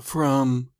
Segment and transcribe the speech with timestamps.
[0.00, 0.70] from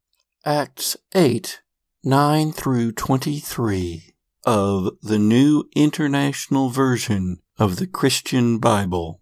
[0.45, 1.61] Acts 8
[2.03, 9.21] 9 through 23 of the New International Version of the Christian Bible.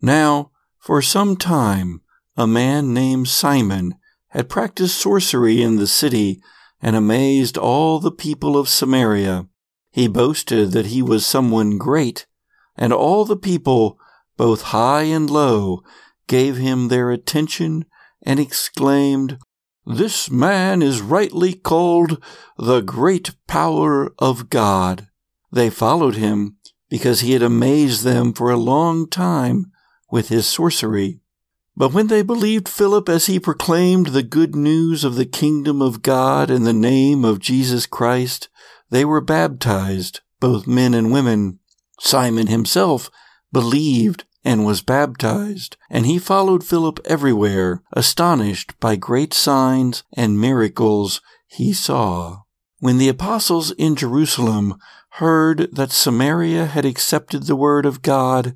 [0.00, 2.02] Now, for some time,
[2.36, 3.96] a man named Simon
[4.28, 6.40] had practiced sorcery in the city
[6.80, 9.48] and amazed all the people of Samaria.
[9.90, 12.26] He boasted that he was someone great,
[12.76, 13.98] and all the people,
[14.36, 15.82] both high and low,
[16.26, 17.86] gave him their attention
[18.24, 19.38] and exclaimed,
[19.86, 22.22] This man is rightly called
[22.58, 25.08] the great power of God.
[25.52, 26.56] They followed him
[26.88, 29.72] because he had amazed them for a long time
[30.10, 31.20] with his sorcery.
[31.76, 36.02] But when they believed Philip as he proclaimed the good news of the kingdom of
[36.02, 38.48] God in the name of Jesus Christ,
[38.90, 41.58] they were baptized, both men and women.
[41.98, 43.10] Simon himself
[43.52, 51.20] believed and was baptized, and he followed Philip everywhere, astonished by great signs and miracles
[51.46, 52.42] he saw.
[52.80, 54.76] When the apostles in Jerusalem
[55.12, 58.54] heard that Samaria had accepted the word of God,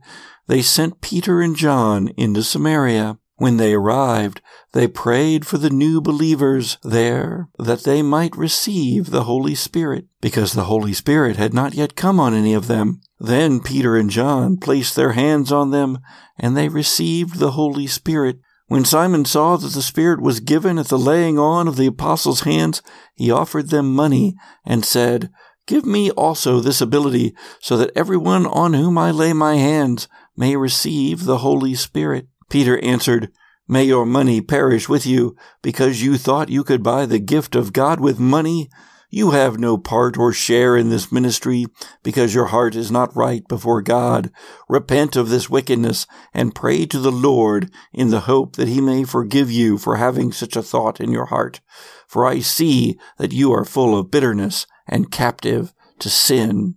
[0.49, 3.19] they sent Peter and John into Samaria.
[3.37, 4.41] When they arrived,
[4.73, 10.53] they prayed for the new believers there that they might receive the Holy Spirit, because
[10.53, 13.01] the Holy Spirit had not yet come on any of them.
[13.21, 15.99] Then Peter and John placed their hands on them,
[16.39, 18.39] and they received the Holy Spirit.
[18.69, 22.43] When Simon saw that the Spirit was given at the laying on of the apostles'
[22.43, 22.83] hands,
[23.15, 25.31] he offered them money and said,
[25.67, 30.57] Give me also this ability, so that everyone on whom I lay my hands may
[30.57, 32.29] receive the Holy Spirit.
[32.49, 33.31] Peter answered,
[33.67, 37.75] May your money perish with you, because you thought you could buy the gift of
[37.75, 38.71] God with money.
[39.11, 41.67] You have no part or share in this ministry,
[42.03, 44.31] because your heart is not right before God.
[44.69, 49.05] Repent of this wickedness, and pray to the Lord in the hope that he may
[49.05, 51.61] forgive you for having such a thought in your heart.
[52.07, 56.75] For I see that you are full of bitterness and captive to sin.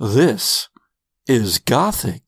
[0.00, 0.68] This
[1.28, 2.22] is Gothic.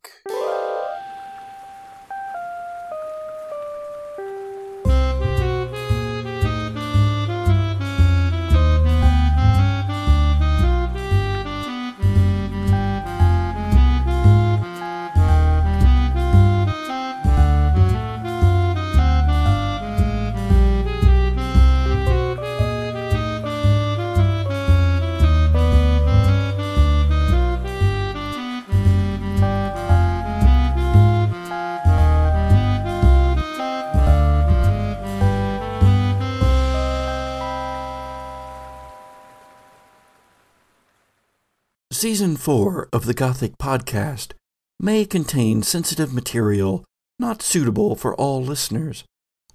[42.43, 44.33] 4 of the Gothic Podcast
[44.81, 46.85] may contain sensitive material
[47.17, 49.05] not suitable for all listeners.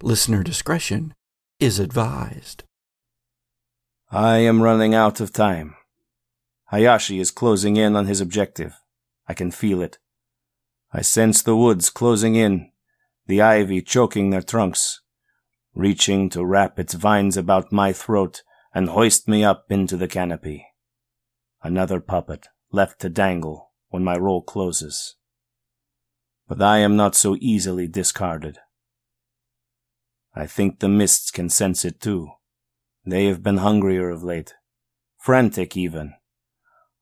[0.02, 1.12] Listener discretion
[1.60, 2.64] is advised.
[4.10, 5.74] I am running out of time.
[6.70, 8.72] Hayashi is closing in on his objective.
[9.28, 9.98] I can feel it.
[10.90, 12.70] I sense the woods closing in,
[13.26, 15.02] the ivy choking their trunks,
[15.74, 18.42] reaching to wrap its vines about my throat
[18.74, 20.64] and hoist me up into the canopy.
[21.62, 25.16] Another puppet, left to dangle when my role closes.
[26.46, 28.58] But I am not so easily discarded.
[30.34, 32.30] I think the mists can sense it too.
[33.04, 34.54] They have been hungrier of late.
[35.18, 36.14] Frantic even.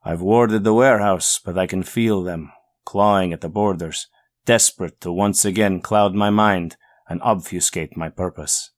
[0.05, 2.53] I've warded the warehouse, but I can feel them,
[2.84, 4.06] clawing at the borders,
[4.44, 6.76] desperate to once again cloud my mind
[7.09, 8.71] and obfuscate my purpose.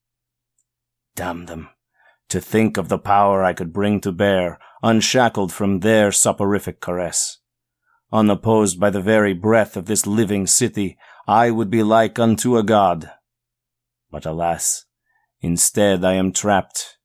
[1.15, 1.69] Damn them.
[2.31, 7.39] To think of the power I could bring to bear, unshackled from their soporific caress.
[8.13, 10.97] Unopposed by the very breath of this living city,
[11.27, 13.11] I would be like unto a god.
[14.11, 14.87] But alas,
[15.41, 16.99] instead I am trapped,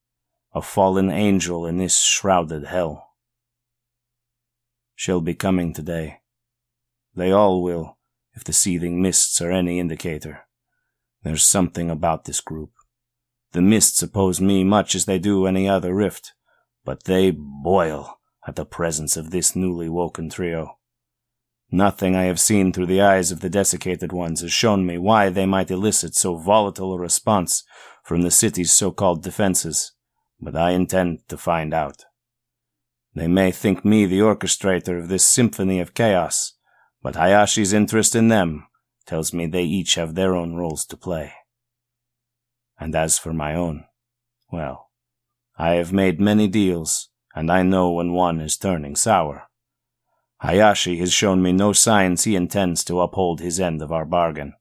[0.53, 3.09] a fallen angel in this shrouded hell.
[4.95, 6.19] She'll be coming today.
[7.16, 7.97] They all will,
[8.34, 10.45] if the seething mists are any indicator.
[11.23, 12.72] There's something about this group.
[13.52, 16.34] The mists oppose me much as they do any other rift,
[16.85, 20.78] but they boil at the presence of this newly woken trio.
[21.72, 25.30] Nothing I have seen through the eyes of the desiccated ones has shown me why
[25.30, 27.64] they might elicit so volatile a response
[28.03, 29.94] from the city's so-called defenses,
[30.40, 32.03] but I intend to find out.
[33.16, 36.53] They may think me the orchestrator of this symphony of chaos,
[37.02, 38.68] but Hayashi's interest in them
[39.06, 41.34] tells me they each have their own roles to play.
[42.80, 43.85] And as for my own,
[44.52, 44.83] well,
[45.58, 49.44] I have made many deals, and I know when one is turning sour.
[50.41, 54.53] Hayashi has shown me no signs he intends to uphold his end of our bargain,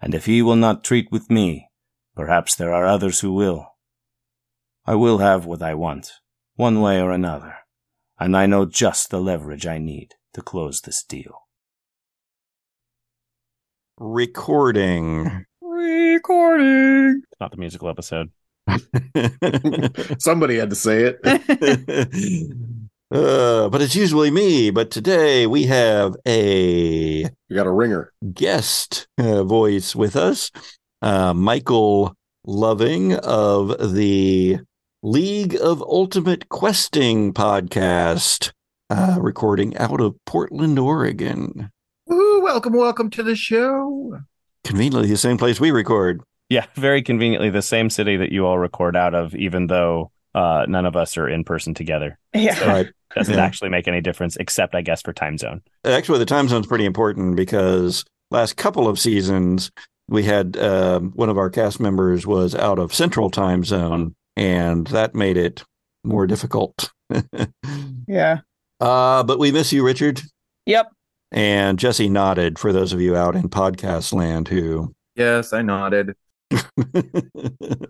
[0.00, 1.68] and if he will not treat with me,
[2.14, 3.74] Perhaps there are others who will.
[4.86, 6.12] I will have what I want,
[6.54, 7.56] one way or another,
[8.20, 11.48] and I know just the leverage I need to close this deal.
[13.98, 15.46] Recording.
[15.60, 17.22] Recording.
[17.40, 18.30] Not the musical episode.
[20.18, 21.20] Somebody had to say it.
[23.10, 24.70] uh, but it's usually me.
[24.70, 28.12] But today we have a We got a ringer.
[28.32, 30.50] guest uh, voice with us,
[31.02, 32.14] uh, Michael
[32.46, 34.58] Loving of the
[35.02, 38.52] League of Ultimate Questing podcast,
[38.90, 41.70] uh, recording out of Portland, Oregon.
[42.06, 44.18] Woo, welcome, welcome to the show.
[44.62, 46.22] Conveniently, the same place we record.
[46.48, 50.66] Yeah, very conveniently the same city that you all record out of, even though uh,
[50.68, 52.18] none of us are in person together.
[52.34, 52.58] Yeah.
[52.60, 52.88] All right.
[53.14, 53.44] Doesn't Yeah.
[53.44, 55.62] actually make any difference, except I guess for time zone.
[55.84, 59.70] Actually, the time zone's pretty important because last couple of seasons
[60.08, 64.86] we had uh, one of our cast members was out of Central Time Zone, and
[64.88, 65.62] that made it
[66.02, 66.90] more difficult.
[68.06, 68.40] Yeah.
[68.80, 70.20] uh, but we miss you, Richard.
[70.66, 70.90] Yep.
[71.32, 74.94] And Jesse nodded for those of you out in podcast land who.
[75.16, 76.14] Yes, I nodded.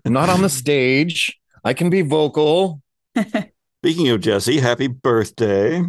[0.04, 1.38] I'm not on the stage.
[1.64, 2.80] I can be vocal.
[3.82, 5.82] Speaking of Jesse, happy birthday.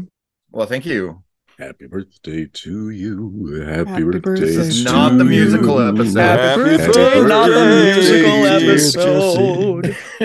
[0.51, 1.23] Well, thank you.
[1.57, 3.61] Happy birthday to you.
[3.65, 4.19] Happy, Happy birthday.
[4.19, 5.29] birthday It's to not the you.
[5.29, 6.19] musical episode.
[6.19, 8.45] Happy birthday, not the musical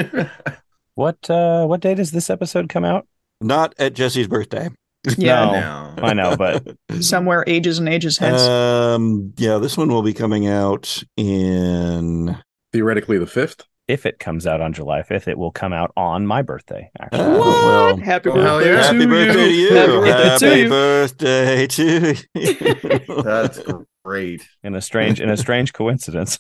[0.05, 0.31] episode.
[0.97, 3.07] What uh, what day does this episode come out?
[3.41, 4.69] Not at Jesse's birthday.
[5.17, 5.45] Yeah.
[5.47, 5.95] No.
[5.97, 6.03] No.
[6.03, 8.43] I know, but Somewhere ages and ages hence.
[8.43, 12.37] Um, yeah, this one will be coming out in.
[12.73, 13.65] Theoretically, the fifth.
[13.89, 17.21] if it comes out on July 5th, it will come out on my birthday, actually.
[17.25, 18.77] Oh, well, Happy Oh, birthday, yeah.
[18.77, 19.75] to, happy birthday to you.
[19.75, 20.69] Happy birthday to Happy you.
[20.69, 23.23] birthday to you.
[23.25, 23.61] That's
[24.05, 24.47] great.
[24.63, 26.39] In a strange in a strange coincidence.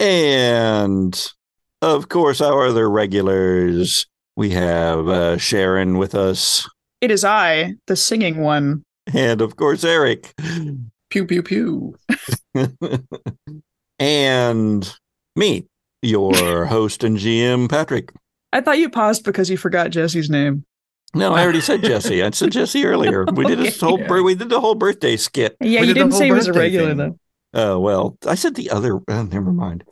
[0.00, 1.32] and
[1.80, 4.06] of course, our other regulars.
[4.36, 6.68] We have uh, Sharon with us,
[7.00, 8.82] It is I, the singing one.
[9.12, 10.32] and of course, Erik.
[11.10, 11.94] Pew pew pew.
[13.98, 14.94] and
[15.36, 15.66] me,
[16.02, 18.12] your host and GM, Patrick.
[18.52, 20.64] I thought you paused because you forgot Jesse's name.
[21.14, 22.22] No, I already said Jesse.
[22.22, 23.24] I said Jesse earlier.
[23.34, 24.20] We did this whole Yeah.
[24.22, 25.56] we did the whole birthday skit.
[25.60, 26.96] Yeah, We you did didn't say he was a regular thing.
[26.96, 27.18] though.
[27.54, 28.98] Oh well, I said the other.
[29.08, 29.84] Uh, never mind.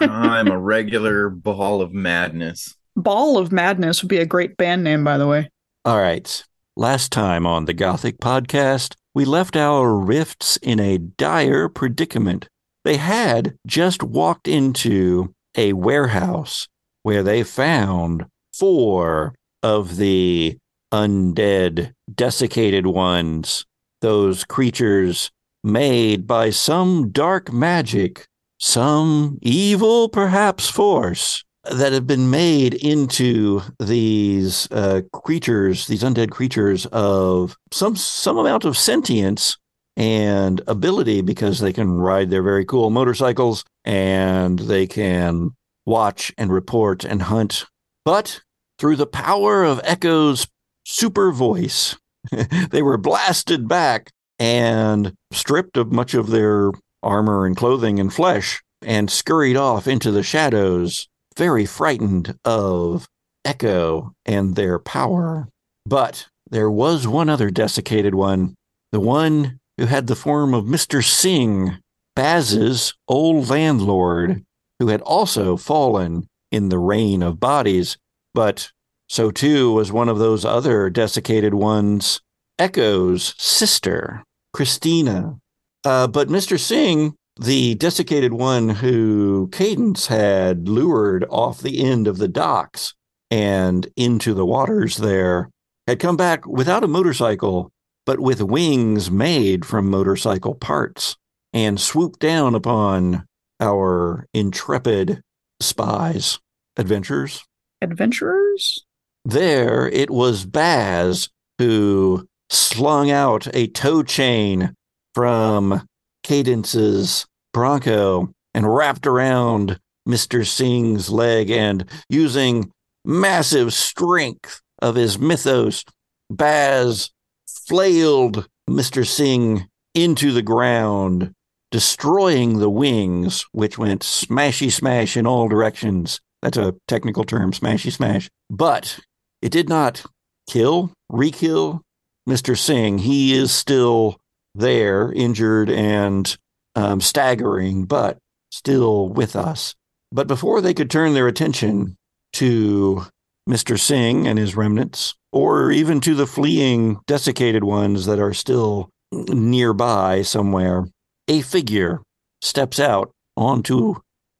[0.00, 2.76] I'm a regular ball of madness.
[2.96, 5.50] Ball of Madness would be a great band name, by the way.
[5.84, 6.42] All right.
[6.76, 12.48] Last time on the Gothic podcast, we left our rifts in a dire predicament.
[12.84, 16.68] They had just walked into a warehouse
[17.02, 20.56] where they found four of the
[20.92, 23.64] undead, desiccated ones,
[24.00, 25.30] those creatures
[25.64, 28.26] made by some dark magic,
[28.58, 36.86] some evil, perhaps, force that have been made into these uh, creatures, these undead creatures
[36.86, 39.56] of some some amount of sentience
[39.96, 45.50] and ability because they can ride their very cool motorcycles and they can
[45.86, 47.64] watch and report and hunt.
[48.04, 48.40] But
[48.78, 50.46] through the power of Echo's
[50.84, 51.96] super voice,
[52.70, 56.72] they were blasted back and stripped of much of their
[57.02, 63.08] armor and clothing and flesh and scurried off into the shadows very frightened of
[63.44, 65.48] Echo and their power.
[65.84, 68.54] But there was one other desiccated one,
[68.92, 71.04] the one who had the form of Mr.
[71.04, 71.78] Singh,
[72.14, 74.42] Baz's old landlord,
[74.78, 77.98] who had also fallen in the rain of bodies.
[78.34, 78.70] But
[79.08, 82.20] so too was one of those other desiccated ones,
[82.58, 85.38] Echo's sister, Christina.
[85.84, 86.58] Uh, but Mr.
[86.58, 92.94] Singh the desiccated one who Cadence had lured off the end of the docks
[93.30, 95.50] and into the waters there
[95.86, 97.70] had come back without a motorcycle,
[98.04, 101.16] but with wings made from motorcycle parts
[101.52, 103.26] and swooped down upon
[103.60, 105.20] our intrepid
[105.60, 106.38] spies,
[106.76, 107.44] adventurers.
[107.80, 108.84] Adventurers?
[109.24, 111.28] There it was Baz
[111.58, 114.74] who slung out a tow chain
[115.14, 115.86] from
[116.26, 119.78] Cadence's Bronco and wrapped around
[120.08, 120.44] Mr.
[120.44, 122.72] Singh's leg and using
[123.04, 125.84] massive strength of his mythos,
[126.28, 127.10] Baz
[127.46, 129.06] flailed Mr.
[129.06, 131.32] Singh into the ground,
[131.70, 136.20] destroying the wings, which went smashy smash in all directions.
[136.42, 138.28] That's a technical term, smashy smash.
[138.50, 138.98] But
[139.40, 140.04] it did not
[140.50, 141.82] kill, re-kill
[142.28, 142.58] Mr.
[142.58, 142.98] Singh.
[142.98, 144.18] He is still
[144.56, 146.36] there, injured and
[146.74, 148.18] um, staggering, but
[148.50, 149.74] still with us.
[150.12, 151.96] But before they could turn their attention
[152.34, 153.06] to
[153.48, 153.78] Mr.
[153.78, 160.22] Singh and his remnants, or even to the fleeing desiccated ones that are still nearby
[160.22, 160.86] somewhere,
[161.28, 162.00] a figure
[162.42, 163.96] steps out onto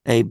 [0.08, 0.25] a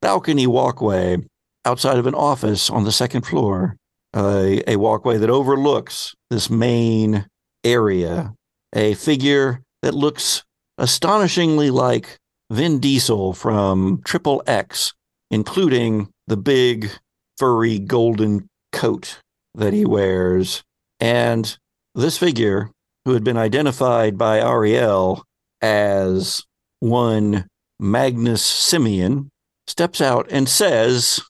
[0.00, 1.18] balcony walkway
[1.64, 3.76] outside of an office on the second floor,
[4.14, 7.26] a a walkway that overlooks this main
[7.64, 8.34] area,
[8.72, 10.42] a figure that looks
[10.78, 12.18] astonishingly like
[12.50, 14.92] Vin Diesel from Triple X,
[15.30, 16.90] including the big
[17.38, 19.18] furry golden coat
[19.54, 20.62] that he wears.
[21.00, 21.56] And
[21.94, 22.70] this figure,
[23.04, 25.24] who had been identified by Ariel
[25.60, 26.42] as
[26.80, 27.46] one
[27.78, 29.28] Magnus Simeon,
[29.66, 31.20] steps out and says,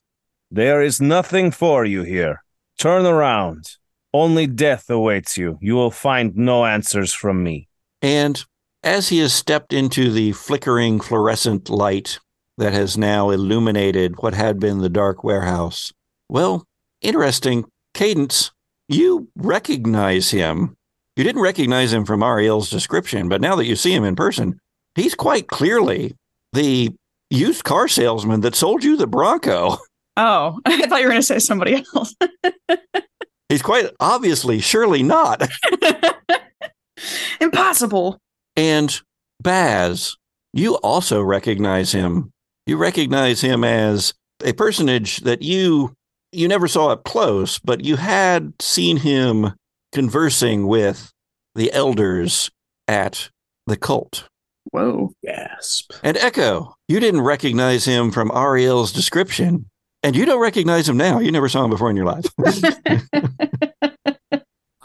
[0.51, 2.43] There is nothing for you here.
[2.77, 3.77] Turn around.
[4.13, 5.57] Only death awaits you.
[5.61, 7.67] You will find no answers from me.
[8.01, 8.43] And
[8.83, 12.19] as he has stepped into the flickering fluorescent light
[12.57, 15.91] that has now illuminated what had been the dark warehouse,
[16.29, 16.65] well,
[17.01, 17.65] interesting.
[17.93, 18.51] Cadence,
[18.87, 20.75] you recognize him.
[21.15, 24.59] You didn't recognize him from Ariel's description, but now that you see him in person,
[24.95, 26.15] he's quite clearly
[26.53, 26.91] the
[27.29, 29.77] used car salesman that sold you the Bronco.
[30.17, 32.15] Oh, I thought you were going to say somebody else.
[33.53, 35.47] He's quite obviously, surely not.
[37.39, 38.17] Impossible.
[38.55, 38.99] And
[39.43, 40.17] Baz,
[40.53, 42.31] you also recognize him.
[42.65, 45.93] You recognize him as a personage that you
[46.31, 49.53] you never saw up close, but you had seen him
[49.91, 51.11] conversing with
[51.53, 52.49] the elders
[52.87, 53.29] at
[53.67, 54.27] the cult.
[54.71, 55.13] Whoa.
[55.23, 55.93] Gasp.
[56.01, 59.69] And Echo, you didn't recognize him from Ariel's description,
[60.03, 61.19] and you don't recognize him now.
[61.19, 62.25] You never saw him before in your life.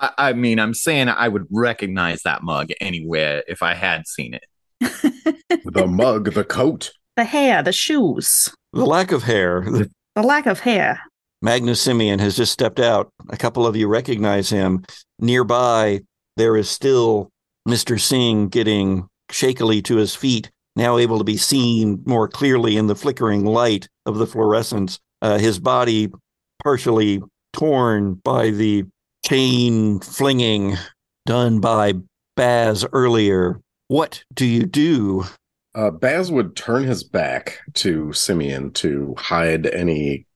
[0.00, 4.34] I, I mean, I'm saying I would recognize that mug anywhere if I had seen
[4.34, 4.44] it.
[5.64, 6.92] The mug, the coat.
[7.16, 9.62] the hair, the shoes, the lack of hair.
[10.14, 11.00] the lack of hair.
[11.42, 13.10] Magnus Simeon has just stepped out.
[13.30, 14.84] A couple of you recognize him.
[15.18, 16.00] Nearby,
[16.36, 17.30] there is still
[17.68, 18.00] Mr.
[18.00, 22.96] Singh getting shakily to his feet, now able to be seen more clearly in the
[22.96, 24.98] flickering light of the fluorescence.
[25.20, 26.10] Uh, his body
[26.62, 27.20] partially
[27.52, 28.84] torn by the
[29.24, 30.76] chain flinging
[31.26, 31.94] done by
[32.36, 33.60] Baz earlier.
[33.88, 35.24] What do you do?
[35.74, 40.26] Uh, Baz would turn his back to Simeon to hide any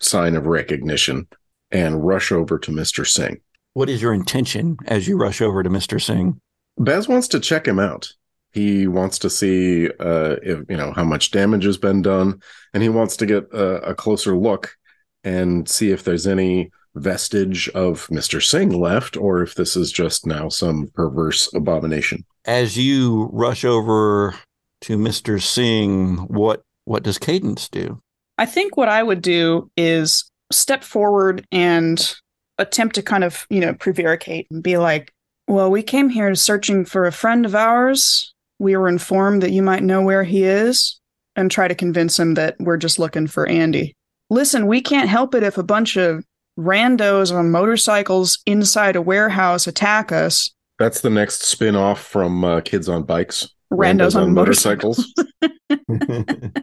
[0.00, 1.26] sign of recognition
[1.70, 3.06] and rush over to Mr.
[3.06, 3.40] Singh.
[3.74, 6.02] What is your intention as you rush over to Mr.
[6.02, 6.40] Singh?
[6.78, 8.12] Baz wants to check him out.
[8.52, 12.40] He wants to see uh, if you know how much damage has been done,
[12.72, 14.76] and he wants to get a, a closer look
[15.24, 18.42] and see if there's any vestige of Mr.
[18.42, 22.24] Singh left, or if this is just now some perverse abomination.
[22.44, 24.34] As you rush over
[24.82, 25.40] to Mr.
[25.40, 28.00] Singh, what what does Cadence do?
[28.38, 32.14] I think what I would do is step forward and
[32.56, 35.12] attempt to kind of, you know, prevaricate and be like,
[35.46, 38.34] well, we came here searching for a friend of ours.
[38.58, 41.00] We were informed that you might know where he is
[41.36, 43.94] and try to convince him that we're just looking for Andy.
[44.30, 46.24] Listen, we can't help it if a bunch of
[46.58, 50.50] randos on motorcycles inside a warehouse attack us.
[50.78, 53.48] That's the next spin off from uh, Kids on Bikes.
[53.72, 55.14] Randos, on, motorcycles.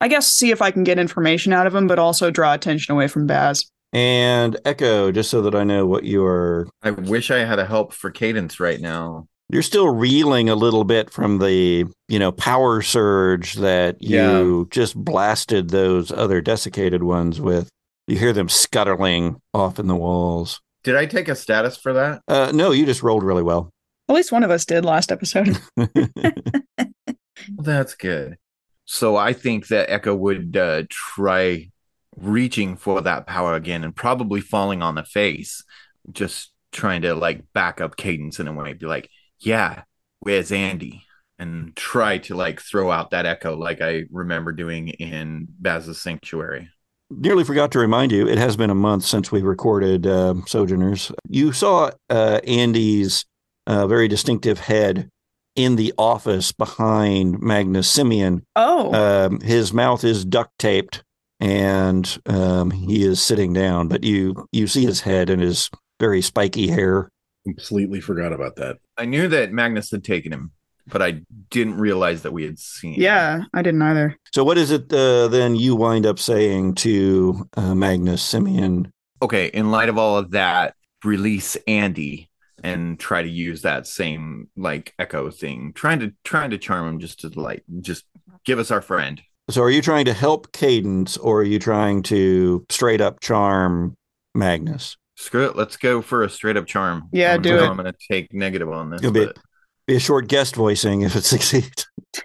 [0.00, 2.92] I guess see if I can get information out of him, but also draw attention
[2.92, 3.64] away from Baz.
[3.92, 6.68] and Echo, just so that I know what you are.
[6.82, 9.28] I wish I had a help for Cadence right now.
[9.50, 14.96] You're still reeling a little bit from the, you know, power surge that you just
[14.96, 17.68] blasted those other desiccated ones with.
[18.06, 20.60] You hear them scuttling off in the walls.
[20.82, 22.22] Did I take a status for that?
[22.28, 23.70] Uh, no, you just rolled really well.
[24.08, 25.58] At least one of us did last episode.
[27.58, 28.36] That's good.
[28.84, 31.70] So I think that Echo would uh, try
[32.16, 35.64] reaching for that power again and probably falling on the face,
[36.12, 39.08] just trying to like back up Cadence in a way, be like,
[39.44, 39.82] yeah,
[40.20, 41.04] where's Andy?
[41.38, 46.68] And try to like throw out that echo like I remember doing in Baz's Sanctuary.
[47.10, 51.12] Nearly forgot to remind you, it has been a month since we recorded uh, Sojourners.
[51.28, 53.24] You saw uh, Andy's
[53.66, 55.08] uh, very distinctive head
[55.56, 58.44] in the office behind Magnus Simeon.
[58.56, 61.02] oh, Um, his mouth is duct taped
[61.40, 65.70] and um, he is sitting down, but you you see his head and his
[66.00, 67.08] very spiky hair.
[67.44, 68.78] Completely forgot about that.
[68.96, 70.52] I knew that Magnus had taken him,
[70.86, 72.94] but I didn't realize that we had seen.
[72.94, 73.02] him.
[73.02, 74.16] yeah, I didn't either.
[74.32, 78.92] So, what is it uh, then you wind up saying to uh, Magnus Simeon?
[79.22, 79.46] Okay.
[79.46, 82.28] In light of all of that, release Andy.
[82.62, 86.98] and try to use that same like echo thing, trying to trying to charm him
[86.98, 88.04] just to like just
[88.44, 89.20] give us our friend.
[89.50, 93.94] So are you trying to help Cadence or are you trying to straight up charm
[94.34, 94.96] Magnus?
[95.16, 97.08] Screw it, let's go for a straight up charm.
[97.12, 99.00] Yeah, I'm, do I'm gonna take negative on this.
[99.00, 99.38] It'll be, but-
[99.86, 101.86] be a short guest voicing if it succeeds.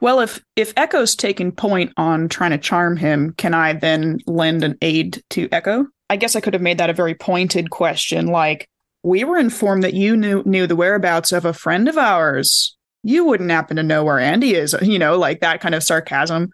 [0.00, 4.64] well, if if Echo's taking point on trying to charm him, can I then lend
[4.64, 5.86] an aid to Echo?
[6.10, 8.68] I guess I could have made that a very pointed question, like
[9.02, 12.76] we were informed that you knew knew the whereabouts of a friend of ours.
[13.02, 16.50] You wouldn't happen to know where Andy is, you know, like that kind of sarcasm.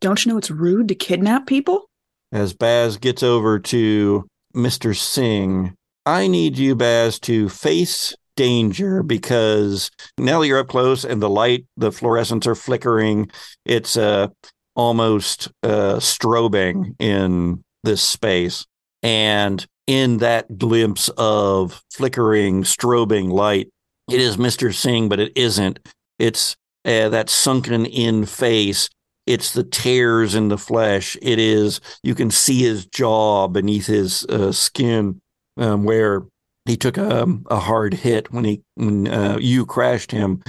[0.00, 1.88] Don't you know it's rude to kidnap people?
[2.36, 4.94] As Baz gets over to Mr.
[4.94, 5.74] Singh,
[6.04, 11.64] I need you, Baz, to face danger because now you're up close and the light,
[11.78, 13.30] the fluorescents are flickering,
[13.64, 14.28] it's uh,
[14.74, 18.66] almost uh, strobing in this space.
[19.02, 23.70] And in that glimpse of flickering, strobing light,
[24.10, 24.74] it is Mr.
[24.74, 25.78] Singh, but it isn't.
[26.18, 28.90] It's uh, that sunken in face.
[29.26, 31.16] It's the tears in the flesh.
[31.20, 35.20] It is, you can see his jaw beneath his uh, skin
[35.56, 36.22] um, where
[36.66, 40.42] he took a, a hard hit when he when uh, you crashed him.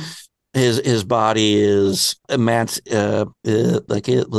[0.53, 4.29] His his body is emanci- uh, uh, like it,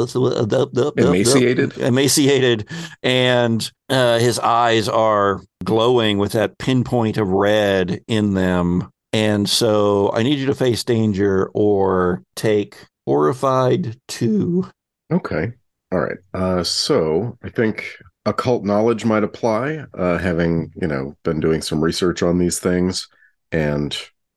[1.06, 1.78] Emaciated?
[1.78, 2.68] emaciated,
[3.04, 8.90] and uh, his eyes are glowing with that pinpoint of red in them.
[9.12, 12.76] And so, I need you to face danger or take
[13.08, 14.66] horrified two.
[15.10, 15.52] Okay.
[15.90, 16.18] All right.
[16.34, 17.96] Uh, so I think
[18.26, 23.08] occult knowledge might apply, uh, having, you know, been doing some research on these things
[23.50, 23.96] and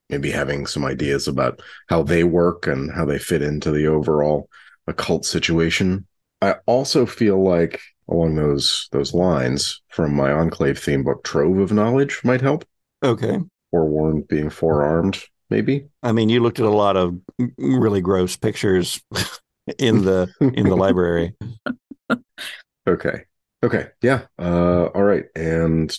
[0.10, 4.48] maybe having some ideas about how they work and how they fit into the overall
[4.88, 6.08] occult situation.
[6.42, 11.74] I also feel like along those those lines from my enclave theme book trove of
[11.74, 12.64] knowledge might help
[13.04, 13.40] Okay.
[13.70, 17.20] forewarned being forearmed maybe I mean, you looked at a lot of
[17.60, 19.00] really gross pictures
[19.78, 21.36] in the in the library.
[22.88, 23.26] Okay.
[23.64, 23.90] Okay.
[24.02, 24.24] Yeah.
[24.40, 25.26] Uh all right.
[25.36, 25.96] And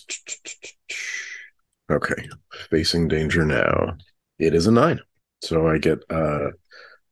[1.91, 2.29] okay.
[2.69, 3.95] Facing danger now.
[4.39, 4.99] It is a nine.
[5.41, 6.49] So I get uh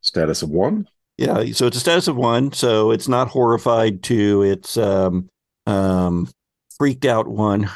[0.02, 0.90] status of one.
[1.18, 5.30] Yeah, so it's a status of one, so it's not horrified two, it's um
[5.68, 6.28] um
[6.78, 7.70] freaked out one.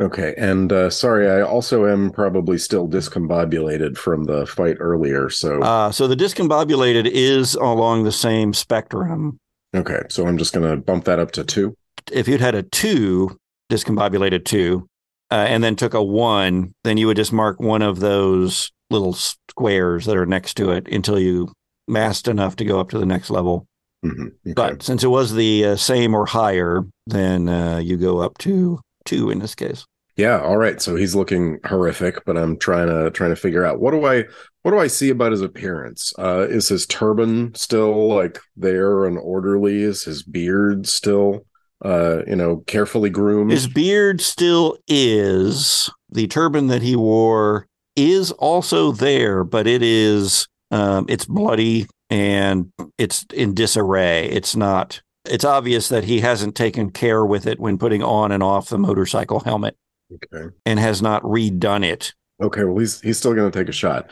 [0.00, 0.34] Okay.
[0.38, 5.28] And uh sorry, I also am probably still discombobulated from the fight earlier.
[5.30, 9.38] So Uh so the discombobulated is along the same spectrum.
[9.76, 10.02] okay.
[10.08, 11.74] So I'm just gonna bump that up to two.
[12.12, 13.36] If you'd had a two,
[13.70, 14.86] discombobulated two,
[15.30, 19.12] uh, and then took a one, then you would just mark one of those little
[19.12, 21.52] squares that are next to it until you
[21.86, 23.66] massed enough to go up to the next level.
[24.04, 24.54] Mhm, Okay.
[24.56, 28.80] But since it was the uh, same or higher, then uh, you go up to
[29.04, 29.84] two in this case.
[30.16, 30.82] Yeah, all right.
[30.82, 34.24] So he's looking horrific, but I'm trying to trying to figure out what do I
[34.62, 36.12] what do I see about his appearance?
[36.18, 39.82] Uh is his turban still like there and orderly?
[39.82, 41.46] Is his beard still
[41.82, 43.50] uh you know carefully groomed?
[43.50, 45.88] His beard still is.
[46.10, 52.72] The turban that he wore is also there, but it is um, it's bloody and
[52.98, 54.28] it's in disarray.
[54.28, 55.00] It's not.
[55.24, 58.78] It's obvious that he hasn't taken care with it when putting on and off the
[58.78, 59.76] motorcycle helmet
[60.12, 60.54] okay.
[60.64, 62.14] and has not redone it.
[62.42, 64.10] Okay, well he's he's still going to take a shot.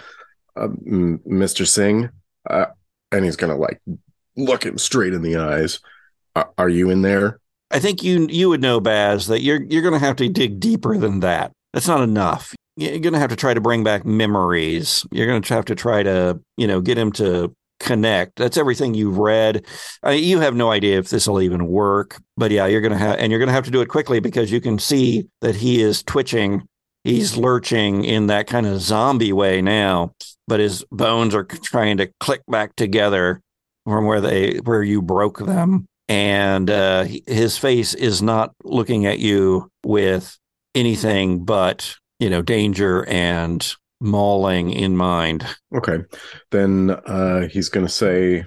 [0.55, 1.67] Uh, Mr.
[1.67, 2.11] Singh
[2.49, 2.67] uh,
[3.13, 3.81] and he's going to like
[4.37, 5.81] look him straight in the eyes.
[6.35, 7.41] Uh, are you in there?
[7.71, 10.61] I think you you would know, Baz, that you're you're going to have to dig
[10.61, 11.53] deeper than that.
[11.73, 12.55] That's not enough.
[12.77, 15.05] You're going to have to try to bring back memories.
[15.11, 18.37] You're going to have to try to you know get him to connect.
[18.37, 19.67] That's everything you've read.
[20.05, 22.99] Uh, you have no idea if this will even work, but yeah, you're going to
[22.99, 25.57] have and you're going to have to do it quickly because you can see that
[25.57, 26.67] he is twitching.
[27.05, 30.13] He's lurching in that kind of zombie way now,
[30.47, 33.41] but his bones are trying to click back together
[33.85, 39.19] from where they where you broke them and uh, his face is not looking at
[39.19, 40.39] you with
[40.75, 45.47] anything but you know danger and mauling in mind.
[45.75, 45.99] Okay.
[46.51, 48.45] Then uh he's going to say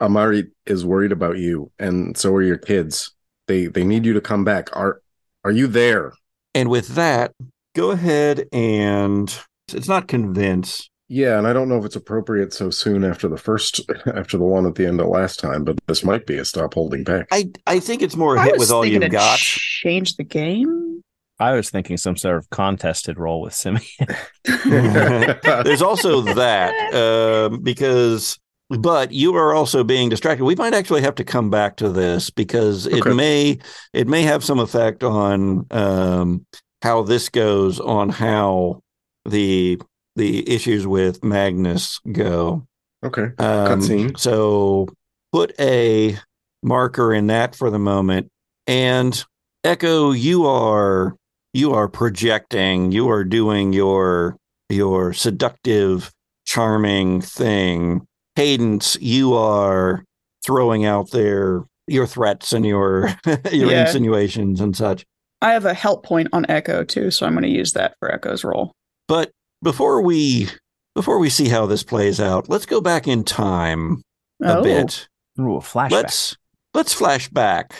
[0.00, 3.12] Amari is worried about you and so are your kids.
[3.46, 4.74] They they need you to come back.
[4.76, 5.00] Are
[5.44, 6.12] are you there?
[6.54, 7.32] And with that,
[7.76, 9.34] go ahead and
[9.72, 10.88] it's not convince.
[11.10, 14.44] Yeah, and I don't know if it's appropriate so soon after the first after the
[14.44, 17.28] one at the end of last time, but this might be a stop holding back.
[17.30, 19.38] I I think it's more a I hit was with all thinking you've got.
[19.38, 20.97] change the game.
[21.40, 23.84] I was thinking some sort of contested roll with Simeon.
[24.64, 28.38] There's also that um, because,
[28.70, 30.44] but you are also being distracted.
[30.44, 33.12] We might actually have to come back to this because it Okay.
[33.14, 33.58] may
[33.92, 36.44] it may have some effect on um,
[36.82, 38.80] how this goes on how
[39.24, 39.80] the
[40.16, 42.66] the issues with Magnus go.
[43.04, 43.30] Okay.
[43.38, 44.18] Um, Cutscene.
[44.18, 44.88] so
[45.32, 46.18] put a
[46.64, 48.28] marker in that for the moment.
[48.66, 49.24] And
[49.62, 51.14] Echo, you are
[51.58, 54.36] you are projecting, you are doing your
[54.68, 56.12] your seductive,
[56.46, 58.06] charming thing.
[58.36, 60.04] Cadence, you are
[60.44, 63.08] throwing out there your threats and your
[63.50, 63.86] your Yeah.
[63.86, 65.04] insinuations and such.
[65.42, 68.12] I have a help point on Echo too, so I'm going to use that for
[68.12, 68.72] Echo's roll.
[69.08, 69.30] But
[69.62, 70.48] before we
[70.94, 74.02] before we see how this plays out, let's go back in time
[74.42, 75.08] a oh, bit.
[75.40, 75.90] Ooh, a flashback.
[75.90, 76.36] Let's
[76.74, 77.72] let's flash back.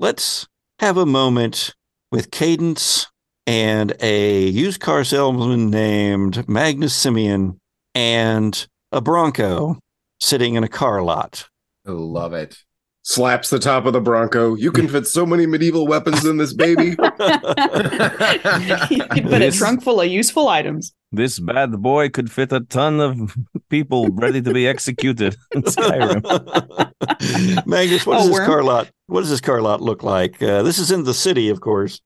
[0.00, 1.74] Let's have a moment
[2.10, 3.06] with Cadence
[3.50, 7.58] and a used car salesman named Magnus Simeon
[7.96, 9.76] and a Bronco
[10.20, 11.48] sitting in a car lot.
[11.84, 12.56] I love it.
[13.02, 14.54] Slaps the top of the Bronco.
[14.54, 16.90] You can fit so many medieval weapons in this baby.
[16.90, 16.96] you
[19.08, 20.92] could put a trunk full of useful items.
[21.10, 23.34] This bad boy could fit a ton of
[23.68, 26.22] people ready to be executed in Skyrim.
[27.66, 28.46] Magnus, what does Oh, this worm?
[28.46, 28.90] car lot?
[29.06, 30.40] What does this car lot look like?
[30.40, 32.00] Uh, this is in the city, of course.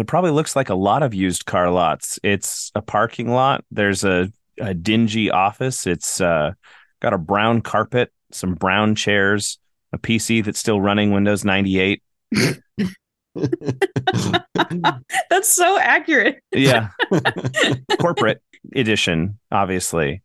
[0.00, 2.18] It probably looks like a lot of used car lots.
[2.22, 3.64] It's a parking lot.
[3.70, 5.86] There's a, a dingy office.
[5.86, 6.52] It's uh,
[7.00, 9.58] got a brown carpet, some brown chairs,
[9.92, 12.02] a PC that's still running Windows 98.
[15.30, 16.40] That's so accurate.
[16.52, 16.88] Yeah.
[18.00, 18.42] Corporate
[18.74, 20.22] edition, obviously.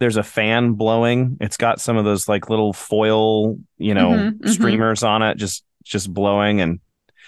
[0.00, 1.38] There's a fan blowing.
[1.40, 4.48] It's got some of those like little foil, you know, Mhm, mhm.
[4.48, 6.80] streamers on it, just just blowing and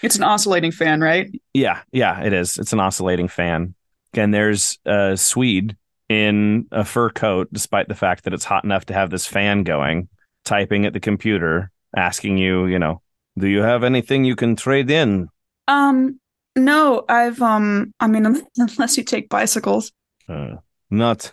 [0.02, 1.30] It's an oscillating fan, right?
[1.52, 2.58] Yeah, yeah, it is.
[2.58, 3.74] It's an oscillating fan.
[4.14, 5.76] And there's a Swede
[6.08, 9.62] in a fur coat, despite the fact that it's hot enough to have this fan
[9.62, 10.08] going,
[10.44, 13.02] typing at the computer, asking you, you know,
[13.38, 15.28] do you have anything you can trade in?
[15.68, 16.18] Um,
[16.56, 19.92] no, I've um, I mean, unless you take bicycles.
[20.28, 20.56] Uh,
[20.90, 21.32] not,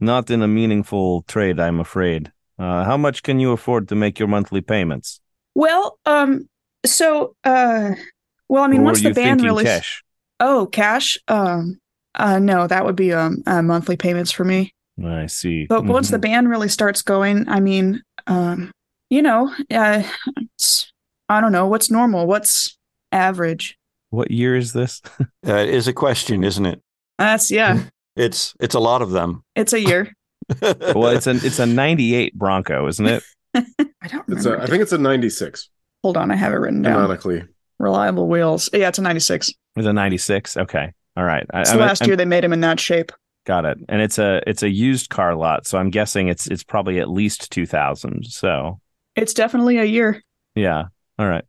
[0.00, 2.32] not in a meaningful trade, I'm afraid.
[2.58, 5.20] Uh, how much can you afford to make your monthly payments?
[5.54, 6.48] Well, um,
[6.84, 7.92] so uh,
[8.48, 10.02] well, I mean, or once the you band really, cash?
[10.40, 11.78] oh, cash, um,
[12.14, 14.72] uh, no, that would be um, uh, monthly payments for me.
[15.04, 15.66] I see.
[15.66, 16.12] But once Mhm.
[16.12, 18.70] the band really starts going, I mean, um,
[19.10, 20.02] you know, uh,
[20.36, 20.90] it's,
[21.28, 22.76] I don't know what's normal, what's
[23.12, 23.76] average.
[24.10, 25.02] what year is this?
[25.46, 26.80] Uh, it is a question, isn't it?
[27.18, 27.82] That's yeah,
[28.16, 29.42] It's it's a lot of them.
[29.54, 30.12] it's a year.
[30.62, 33.22] well, it's an it's a '98 Bronco, isn't it?
[33.54, 33.62] I
[34.08, 35.68] don't It's a, I think it's a 96
[36.06, 36.92] Hold on, I have it written down.
[36.94, 37.42] canonically.
[37.80, 38.70] Reliable wheels.
[38.72, 39.50] Yeah, it's a '96.
[39.74, 40.56] It's a '96.
[40.56, 41.44] Okay, all right.
[41.52, 43.10] I, It's I'm- the last I'm- year they made him in that shape.
[43.44, 43.78] Got it.
[43.88, 47.10] And it's a it's a used car lot, so I'm guessing it's it's probably at
[47.10, 48.24] least two thousand.
[48.26, 48.78] So
[49.16, 50.22] It's definitely a year.
[50.54, 50.84] yeah.
[51.18, 51.44] All right.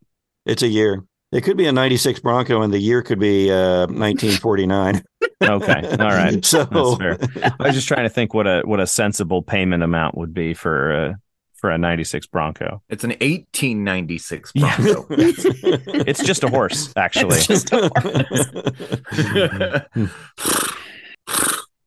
[0.47, 1.03] It's a year.
[1.31, 5.03] It could be a 96 Bronco and the year could be uh, 1949.
[5.43, 5.87] Okay.
[5.99, 6.43] All right.
[6.53, 7.17] so That's fair.
[7.59, 10.55] I was just trying to think what a what a sensible payment amount would be
[10.55, 11.13] for uh,
[11.57, 12.81] for a '96 Bronco.
[12.89, 14.75] It's an 1896 Yeah.
[14.77, 15.05] Bronco.
[16.07, 17.37] It's just a horse, actually.
[17.37, 17.89] It's just a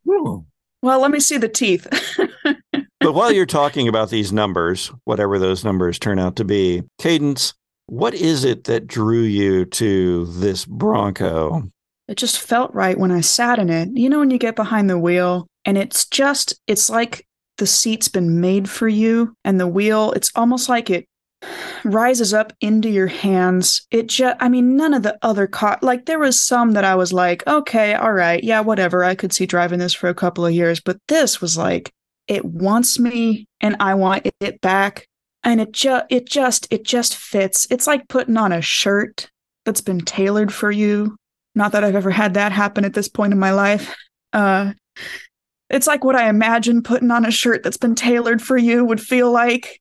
[0.83, 1.87] Well, let me see the teeth.
[3.01, 7.53] but while you're talking about these numbers, whatever those numbers turn out to be, Cadence,
[7.87, 11.71] what is it that drew you to this Bronco?
[12.09, 13.91] it just felt right when I sat in it.
[13.97, 17.25] You know, when you get behind the wheel and it's just, it's like
[17.61, 21.07] the seat's been made for you and the wheel, it's almost like it
[21.85, 23.87] rises up into your hands.
[23.91, 26.97] It just, I mean, none of the other car, like there was some that I
[26.97, 29.05] was like, okay, all right, yeah, whatever.
[29.05, 31.93] I could see driving this for a couple of years, but this was like,
[32.27, 35.07] it wants me and I want it back.
[35.45, 37.67] And it just, it just, it just fits.
[37.71, 39.31] It's like putting on a shirt
[39.65, 41.17] that's been tailored for you.
[41.55, 43.95] Not that I've ever had that happen at this point in my life.
[44.33, 44.73] Uh,
[45.71, 49.01] it's like what I imagine putting on a shirt that's been tailored for you would
[49.01, 49.81] feel like.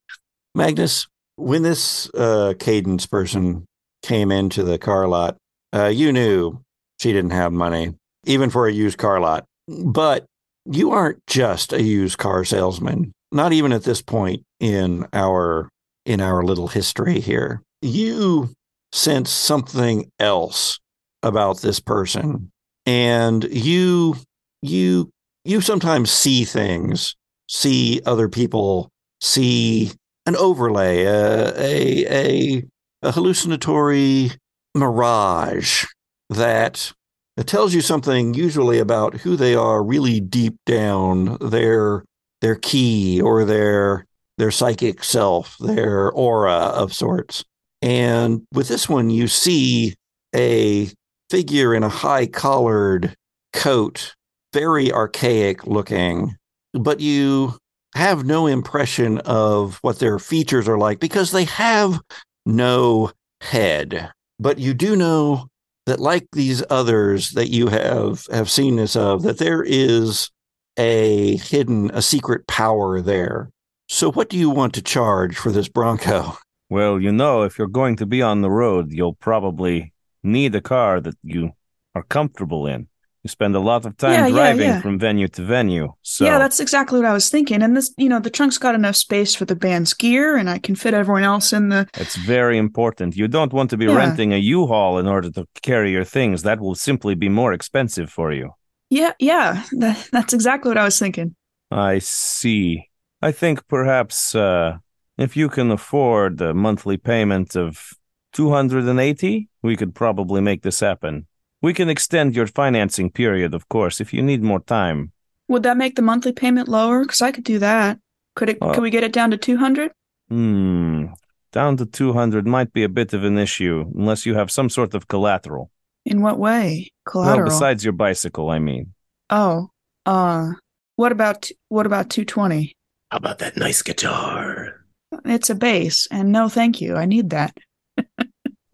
[0.55, 3.65] Magnus, when this uh, Cadence person
[4.03, 5.37] came into the car lot,
[5.73, 6.61] uh, you knew
[6.99, 7.93] she didn't have money,
[8.25, 9.45] even for a used car lot.
[9.67, 10.25] But
[10.65, 15.69] you aren't just a used car salesman, not even at this point in our
[16.05, 17.61] in our little history here.
[17.81, 18.49] You
[18.91, 20.79] sense something else
[21.23, 22.51] about this person,
[22.85, 24.15] and you
[24.61, 25.09] you
[25.43, 27.15] you sometimes see things,
[27.47, 28.89] see other people,
[29.21, 29.91] see
[30.25, 32.63] an overlay, a, a, a,
[33.01, 34.31] a hallucinatory
[34.75, 35.85] mirage
[36.29, 36.91] that
[37.37, 42.03] it tells you something usually about who they are really deep down, their
[42.41, 44.05] their key or their
[44.37, 47.43] their psychic self, their aura of sorts.
[47.81, 49.95] And with this one, you see
[50.35, 50.89] a
[51.29, 53.15] figure in a high collared
[53.53, 54.15] coat,
[54.53, 56.35] very archaic looking,
[56.73, 57.57] but you
[57.95, 61.99] have no impression of what their features are like because they have
[62.45, 64.11] no head.
[64.39, 65.47] But you do know
[65.85, 70.29] that, like these others that you have have seen this of, that there is
[70.77, 73.49] a hidden, a secret power there.
[73.87, 76.37] So, what do you want to charge for this Bronco?
[76.69, 79.91] Well, you know, if you're going to be on the road, you'll probably
[80.23, 81.51] need a car that you
[81.95, 82.87] are comfortable in.
[83.23, 84.81] You spend a lot of time Yeah, yeah, driving yeah.
[84.81, 85.91] from venue to venue.
[86.03, 87.61] So Yeah, that's exactly what I was thinking.
[87.61, 90.57] And this, you know, the trunk's got enough space for the band's gear, and I
[90.59, 91.85] can fit everyone else in the.
[91.95, 93.17] it's very important.
[93.17, 93.97] You don't want to be Yeah.
[93.97, 96.43] renting a U-Haul in order to carry your things.
[96.43, 98.51] That will simply be more expensive for you.
[98.89, 101.35] Yeah, yeah, that, that's exactly what I was thinking.
[101.71, 102.89] I see.
[103.21, 104.77] I think perhaps uh,
[105.17, 107.93] if you can afford the monthly payment of
[108.33, 111.27] 280, we could probably make this happen.
[111.61, 115.11] We can extend your financing period, of course, if you need more time.
[115.49, 117.01] Would that make the monthly payment lower?
[117.01, 117.99] Because I could do that.
[118.35, 118.57] Could it?
[118.61, 119.91] Uh, could we get it down to two hundred?
[120.29, 121.07] Hmm.
[121.51, 124.93] Down to 200 might be a bit of an issue unless you have some sort
[124.93, 125.71] of collateral.
[126.05, 126.91] In what way?
[127.07, 127.47] Collateral.
[127.47, 128.93] Well, besides your bicycle, I mean.
[129.31, 129.69] oh,
[130.05, 130.51] uh,
[130.95, 132.75] what about what about two twenty?
[133.09, 134.85] How about that nice guitar?
[135.25, 136.95] It's a bass, and no, thank you.
[136.95, 137.57] I need that.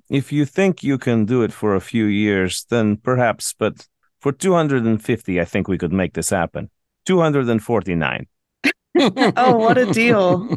[0.10, 3.88] If you think you can do it for a few years, then perhaps, but
[4.20, 6.70] for 250, I think we could make this happen.
[7.06, 8.28] 249.
[8.98, 10.56] Oh, what a deal.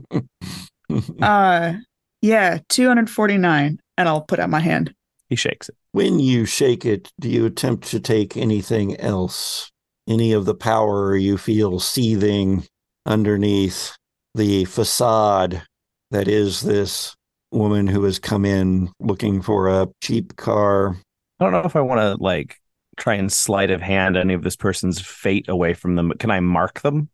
[1.21, 1.75] Uh,
[2.23, 4.95] yeah, two hundred forty nine, and I'll put out my hand.
[5.29, 5.77] He shakes it.
[5.93, 9.71] when you shake it, do you attempt to take anything else?
[10.09, 12.65] Any of the power you feel seething
[13.05, 13.97] underneath
[14.35, 15.63] the facade
[16.11, 17.15] that is this
[17.51, 20.97] woman who has come in looking for a cheap car?
[21.41, 22.57] I don't know if I want to like
[22.97, 26.31] try and sleight of hand any of this person's fate away from them, but can
[26.31, 27.09] I mark them?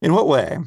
[0.00, 0.58] In what way?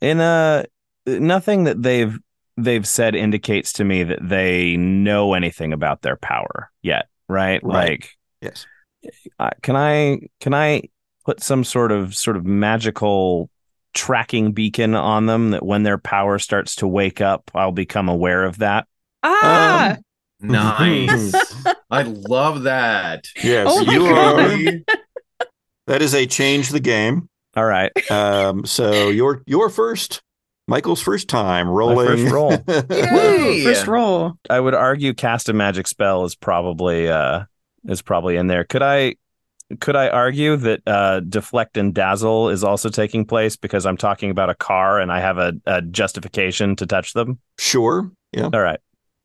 [0.00, 0.64] In a
[1.06, 2.18] nothing that they've
[2.56, 7.62] they've said indicates to me that they know anything about their power yet, right?
[7.62, 7.90] Right.
[7.90, 8.66] Like Yes.
[9.38, 10.82] uh, can I can I
[11.24, 13.50] put some sort of sort of magical
[13.98, 18.44] tracking beacon on them that when their power starts to wake up, I'll become aware
[18.44, 18.86] of that?
[19.22, 19.98] Ah, Um,
[20.40, 21.34] Nice.
[21.90, 23.26] I love that.
[23.42, 24.84] yes, Oh you God.
[24.88, 24.96] are.
[25.88, 27.30] That is a change the game.
[27.56, 27.90] All right.
[28.10, 30.20] Um, so your your first,
[30.66, 32.06] Michael's first time rolling.
[32.28, 32.52] first roll.
[32.90, 33.64] Yay.
[33.64, 34.34] first roll.
[34.50, 37.44] I would argue cast a magic spell is probably uh
[37.88, 38.64] is probably in there.
[38.64, 39.14] Could I
[39.80, 44.30] could I argue that uh deflect and dazzle is also taking place because I'm talking
[44.30, 47.38] about a car and I have a, a justification to touch them?
[47.58, 48.10] sure.
[48.32, 48.50] Yeah.
[48.52, 48.80] All right.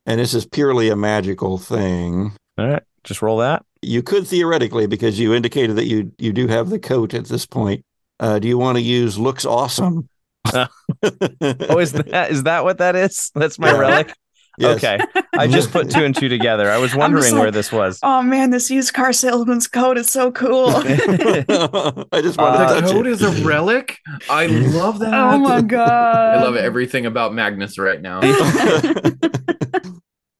[0.06, 2.32] And this is purely a magical thing.
[2.58, 2.82] All right.
[3.04, 3.64] Just roll that.
[3.82, 7.44] You could theoretically, because you indicated that you you do have the coat at this
[7.46, 7.84] point.
[8.20, 10.08] Uh, do you want to use looks awesome?
[10.52, 10.66] Uh,
[11.02, 13.30] Oh, is that is that what that is?
[13.34, 13.78] That's my Yeah.
[13.78, 14.14] relic.
[14.58, 14.76] Yes.
[14.84, 14.98] Okay.
[15.32, 16.70] I just put two and two together.
[16.70, 17.98] I was wondering like- where this was.
[18.02, 20.68] Oh man, this used car salesman's coat is so cool.
[20.76, 20.84] I
[22.22, 23.12] just wanted Uh, to the touch code it.
[23.12, 23.98] is a relic.
[24.30, 25.12] I love that.
[25.12, 26.36] oh my god.
[26.38, 28.20] I love everything about Magnus right now.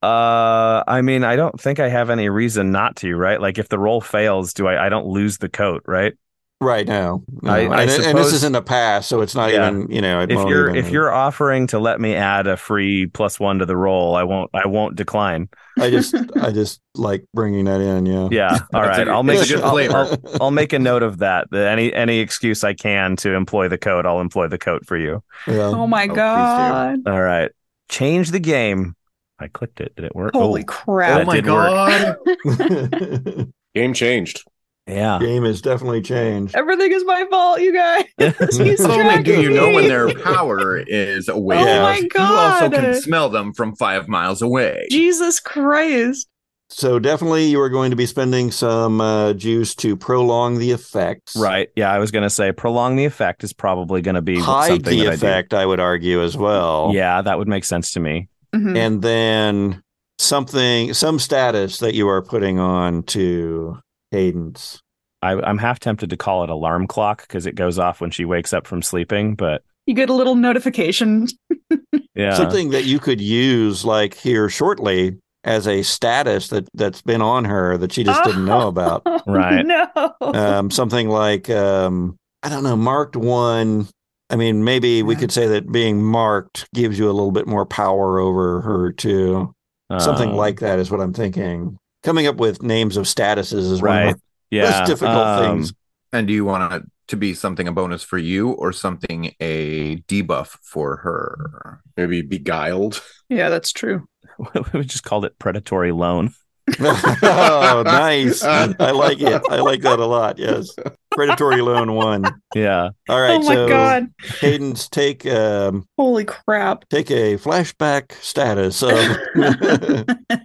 [0.03, 3.41] Uh, I mean, I don't think I have any reason not to, right?
[3.41, 4.85] Like, if the roll fails, do I?
[4.87, 6.13] I don't lose the coat, right?
[6.61, 7.23] Right now.
[7.43, 7.51] No.
[7.53, 9.69] I- I and, and this is in the past, so it's not Yeah.
[9.69, 10.21] even you know.
[10.23, 13.67] If you're even- if you're offering to let me add a free plus one to
[13.67, 15.49] the roll, I won't I won't decline.
[15.79, 18.07] I just I just like bringing that in.
[18.07, 18.29] Yeah.
[18.31, 18.97] Yeah, all That's a right.
[19.05, 19.97] good- I'll make it's a good I'll.
[19.97, 21.49] I'll, I'll make a note of that.
[21.51, 24.97] That any any excuse I can to employ the code, I'll employ the code for
[24.97, 25.23] you.
[25.47, 25.65] Yeah.
[25.75, 26.99] oh my Oh, god.
[27.07, 27.51] All right.
[27.91, 28.95] Change the game.
[29.39, 29.95] I clicked it.
[29.97, 30.33] Did it work?
[30.33, 31.23] Holy Oh, crap.
[31.23, 32.17] oh my god.
[33.75, 34.45] Game changed.
[34.87, 35.19] Yeah.
[35.19, 36.55] Game has definitely changed.
[36.55, 38.05] Everything is my fault, you guys.
[38.57, 42.63] He's Not only do tracking you know when their power is awake, Oh my God.
[42.63, 44.87] you also can smell them from five miles away.
[44.91, 46.29] Jesus Christ.
[46.71, 51.33] So definitely, you are going to be spending some uh, juice to prolong the effect.
[51.37, 51.69] Right.
[51.77, 54.69] Yeah, I was going to say prolong the effect is probably going to be Hide
[54.69, 56.91] something the that I effect, I, would argue as well.
[56.93, 58.29] Yeah, that would make sense to me.
[58.55, 58.77] Mhm.
[58.77, 59.83] And then
[60.19, 63.79] something, some status that you are putting on to
[64.15, 64.81] Cadence.
[65.23, 68.25] I, I'm half tempted to call it alarm clock because it goes off when she
[68.25, 69.35] wakes up from sleeping.
[69.35, 71.29] But You get a little notification.
[72.15, 77.21] yeah, Something that you could use like here shortly as a status that that's been
[77.23, 79.03] on her that she just didn't know about.
[79.27, 79.65] Right.
[79.65, 79.89] No.
[80.21, 83.89] um, something like um, I don't know, marked one.
[84.31, 85.21] I mean, maybe we Yeah.
[85.21, 89.53] could say that being marked gives you a little bit more power over her too.
[89.99, 91.79] Something Um, like that is what I'm thinking.
[92.05, 94.71] Coming up with names of statuses is one of the Yeah.
[94.71, 95.73] most difficult um, things.
[96.13, 99.97] And do you want it to be something a bonus for you or something a
[100.03, 101.81] debuff for her?
[101.97, 103.03] Maybe beguiled.
[103.29, 104.07] Yeah, that's true.
[104.73, 106.33] we just called it predatory loan.
[106.81, 108.43] oh, nice.
[108.45, 109.43] I like it.
[109.51, 110.39] I like that a lot.
[110.39, 110.71] Yes.
[111.11, 112.25] Predatory loan one.
[112.55, 112.91] Yeah.
[113.09, 113.33] All right.
[113.35, 114.07] oh my so god.
[114.23, 116.89] Cadence, take um Holy crap.
[116.89, 118.95] take a flashback status of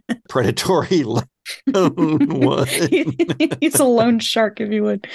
[0.29, 1.23] predatory loan
[1.73, 2.67] one.
[3.61, 5.07] He's a lone shark, if you would.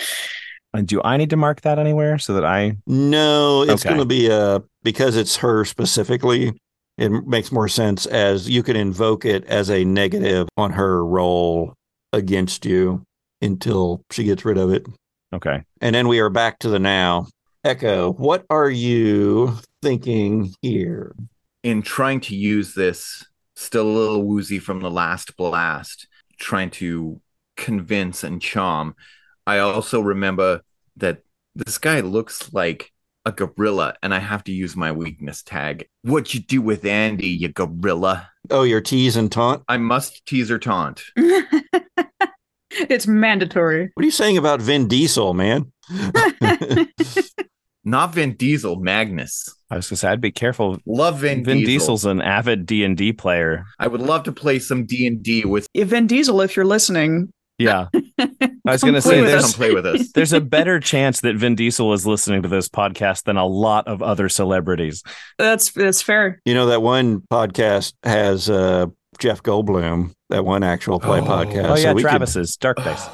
[0.73, 2.77] And do I need to mark that anywhere so that I?
[2.87, 3.91] No, it's Okay.
[3.91, 6.53] going to be uh because it's her specifically.
[6.99, 11.75] It makes more sense as you can invoke it as a negative on her roll
[12.13, 13.03] against you
[13.43, 14.87] until she gets rid of it.
[15.33, 15.63] Okay.
[15.81, 17.27] And then we are back to the now.
[17.65, 21.15] Echo, what are you thinking here?
[21.65, 23.25] In trying to use this,
[23.57, 26.07] still a little woozy from the last blast,
[26.45, 27.21] trying to
[27.57, 28.95] convince and charm.
[29.47, 30.61] I also remember
[30.97, 31.23] that
[31.55, 32.93] this guy looks like
[33.25, 35.89] a gorilla, and I have to use my weakness tag.
[36.03, 38.31] What you do with Andy, you gorilla?
[38.51, 39.63] Oh, your tease and taunt.
[39.69, 41.03] I must tease or taunt.
[42.71, 43.91] it's mandatory.
[43.95, 45.73] What are you saying about Vin Diesel, man?
[47.85, 49.49] Not Vin Diesel, Magnus.
[49.71, 50.79] I was gonna say I'd be careful.
[50.87, 51.67] Love Vin, Vin, Diesel.
[51.97, 53.65] Diesel's an avid D and D player.
[53.79, 55.67] I would love to play some D and D with.
[55.75, 57.89] If Vin Diesel, if you're listening, Yeah.
[58.67, 60.13] I was gonna say with Come there's play with us.
[60.15, 63.87] there's a better chance that Vin Diesel is listening to this podcast than a lot
[63.87, 65.03] of other celebrities.
[65.39, 66.41] that's that's fair.
[66.47, 68.87] You know that one podcast has uh,
[69.19, 71.25] Jeff Goldblum, that one actual play Oh.
[71.25, 71.69] podcast.
[71.69, 73.05] oh yeah, we could- Travis's Dark Face.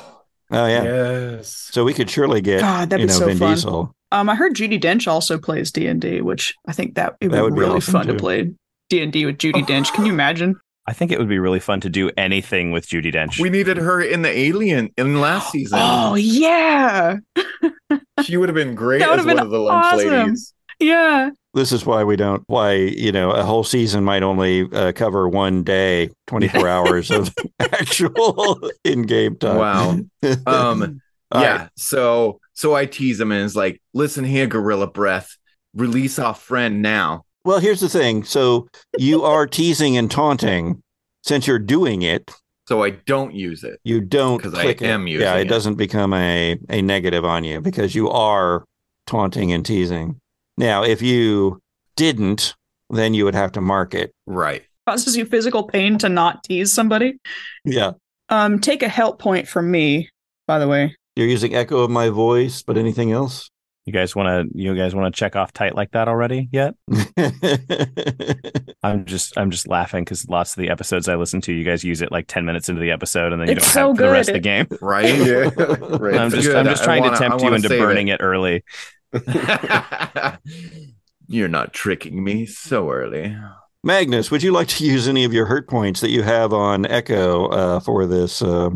[0.53, 0.83] oh yeah.
[0.85, 1.69] Yes.
[1.73, 3.51] So we could surely get God, that'd you be know so Vin fun.
[3.55, 3.95] Diesel.
[4.13, 7.29] Um, I heard Judi Dench also plays D and D, which I think that it
[7.29, 8.13] would, That would be be really awesome, fun too.
[8.15, 8.51] to play
[8.89, 9.93] D and D with Judi Dench.
[9.93, 10.57] Can you imagine?
[10.87, 13.39] I think it would be really fun to do anything with Judi Dench.
[13.41, 15.79] We needed her in the Alien in last season.
[15.81, 17.17] Oh yeah,
[18.25, 20.09] She would have been great That would as have one been of the lunch awesome.
[20.09, 20.55] ladies.
[20.81, 21.31] yeah.
[21.55, 22.43] This is why we don't.
[22.47, 27.11] Why you know a whole season might only uh, cover one day, twenty four hours
[27.11, 29.57] of actual in game time.
[29.57, 29.99] Wow.
[30.47, 31.01] Um,
[31.33, 31.57] All yeah.
[31.63, 31.69] right.
[31.77, 35.37] So so I tease him and it's like, listen here, Gorilla Breath,
[35.75, 37.25] release our friend now.
[37.45, 38.25] Well, here's the thing.
[38.25, 40.83] So you are teasing and taunting.
[41.23, 42.31] Since you're doing it,
[42.67, 43.79] So I don't use it.
[43.85, 44.87] you don't 'Cause I click it.
[44.87, 45.49] am using Yeah, it, it.
[45.51, 48.65] doesn't become a a negative on you because you are
[49.07, 50.19] taunting and teasing.
[50.57, 51.61] Now, if you
[51.97, 52.55] didn't,
[52.89, 54.13] then you would have to mark it.
[54.27, 54.63] Right.
[54.87, 57.19] Causes you physical pain to not tease somebody.
[57.67, 57.93] Yeah.
[58.31, 60.09] Um, take a help point from me.
[60.47, 63.51] By the way, You're using echo of my voice, but anything else?
[63.85, 66.75] You guys want to you guys want to check off tight like that already yet?
[68.83, 71.85] I'm just I'm just laughing because lots of the episodes I listen to, you guys
[71.85, 73.91] use it like ten minutes into the episode, and then you It's don't so have
[73.91, 74.67] it for the rest of the game.
[74.81, 75.15] Right.
[75.15, 75.51] yeah.
[75.99, 76.17] Right.
[76.17, 76.57] I'm just good.
[76.57, 78.21] I'm just trying wanna- to tempt you into save burning it.
[78.23, 78.65] early.
[81.29, 83.37] You're not tricking me so early.
[83.85, 86.87] Magnus, would you like to use any of your hurt points that you have on
[86.87, 88.43] Echo uh, for this?
[88.43, 88.71] Uh,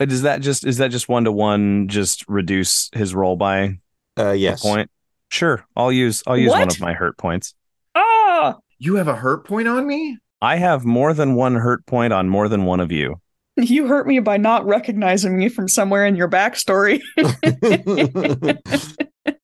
[0.00, 1.86] But is that just is that just one to one?
[1.86, 3.80] Just reduce his roll by
[4.18, 4.62] uh, a yes.
[4.62, 4.90] point?
[5.30, 7.54] Sure, I'll use I'll use one of my hurt points.
[7.94, 10.16] ah, You have a hurt point on me?
[10.40, 13.20] I have more than one hurt point on more than one of you.
[13.58, 17.02] you hurt me by not recognizing me from somewhere in your backstory.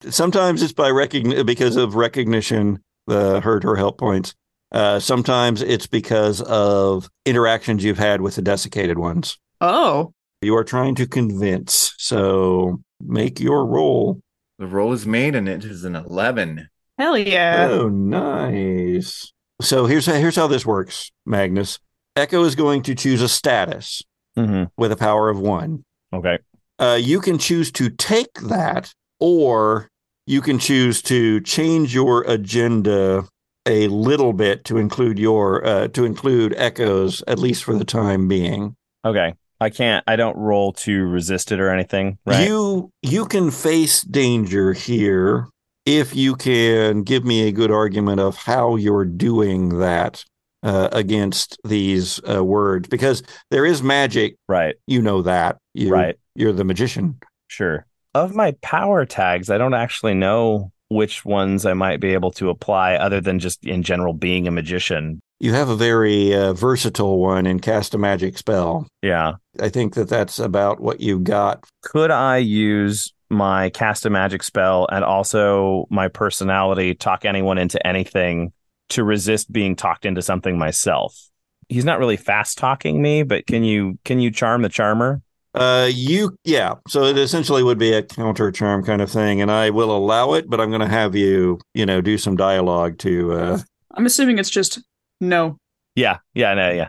[0.08, 4.34] sometimes it's by recogni- because of recognition, the hurt or help points.
[4.72, 9.36] Uh, sometimes it's because of interactions you've had with the desiccated ones.
[9.60, 11.94] oh, You are trying to convince.
[11.98, 14.20] So make your roll.
[14.58, 16.68] The roll is made and it is an 11.
[16.98, 17.68] hell yeah!
[17.70, 19.32] Oh, nice.
[19.60, 21.78] So here's here's how this works, Magnus.
[22.14, 24.02] Echo is going to choose a status
[24.38, 24.64] Mm-hmm.
[24.76, 25.82] with a power of one.
[26.12, 26.38] Okay.
[26.78, 29.88] Uh, you can choose to take that, or
[30.26, 33.24] you can choose to change your agenda
[33.64, 38.28] a little bit to include your uh, to include echoes at least for the time
[38.28, 38.76] being.
[39.06, 39.32] Okay.
[39.60, 40.04] I can't.
[40.06, 42.18] I don't roll to resist it or anything.
[42.26, 42.46] Right.
[42.46, 45.48] You you can face danger here
[45.86, 50.24] if you can give me a good argument of how you're doing that
[50.62, 54.36] uh, against these uh, words because there is magic.
[54.48, 54.74] right.
[54.86, 55.58] You know that.
[55.74, 56.16] You, Right.
[56.34, 57.18] You're the magician.
[57.48, 57.86] Sure.
[58.14, 62.50] Of my power tags, I don't actually know which ones I might be able to
[62.50, 65.20] apply other than just in general being a magician.
[65.38, 68.86] You have a very uh, versatile one and cast a magic spell.
[69.02, 69.34] Yeah.
[69.60, 71.64] I think that that's about what you've got.
[71.82, 77.84] Could I use my cast a magic spell and also my personality talk anyone into
[77.86, 78.52] anything
[78.90, 81.28] to resist being talked into something myself?
[81.68, 85.20] He's not really fast talking me, but can you can you charm the charmer?
[85.52, 86.74] Uh, you, yeah.
[86.86, 90.34] So it essentially would be a counter charm kind of thing, and I will allow
[90.34, 93.32] it, but I'm going to have you, you know, do some dialogue to.
[93.32, 93.58] uh
[93.94, 94.78] I'm assuming it's just
[95.20, 95.58] no.
[95.94, 96.88] Yeah, yeah, no, yeah.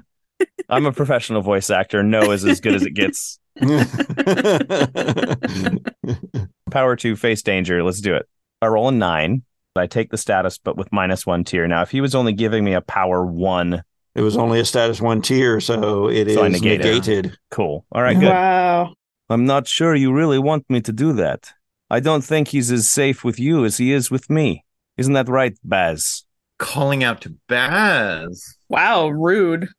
[0.70, 2.04] I'm a professional voice actor.
[2.04, 3.40] No is as good as it gets.
[6.72, 7.84] Power to face danger.
[7.84, 8.28] Let's do it.
[8.62, 9.44] I roll a nine.
[9.76, 11.68] I take the status, but with minus one tier.
[11.68, 13.84] Now, if he was only giving me a power one,
[14.16, 16.84] it was only a status one tier, so it is So I negate it.
[16.84, 17.38] negated.
[17.52, 17.86] cool.
[17.92, 18.30] All right, good.
[18.30, 18.96] Wow.
[19.30, 21.52] I'm not sure you really want me to do that.
[21.92, 24.66] I don't think he's as safe with you as he is with me.
[24.98, 26.24] Isn't that right, Baz?
[26.58, 28.58] Calling out to Baz.
[28.70, 29.70] Wow, rude.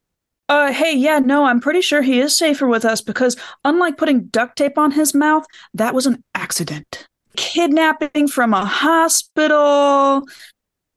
[0.48, 4.26] Uh, hey, yeah, no, I'm pretty sure he is safer with us because unlike putting
[4.26, 7.06] duct tape on his mouth, that was an accident.
[7.36, 10.26] Kidnapping from a hospital,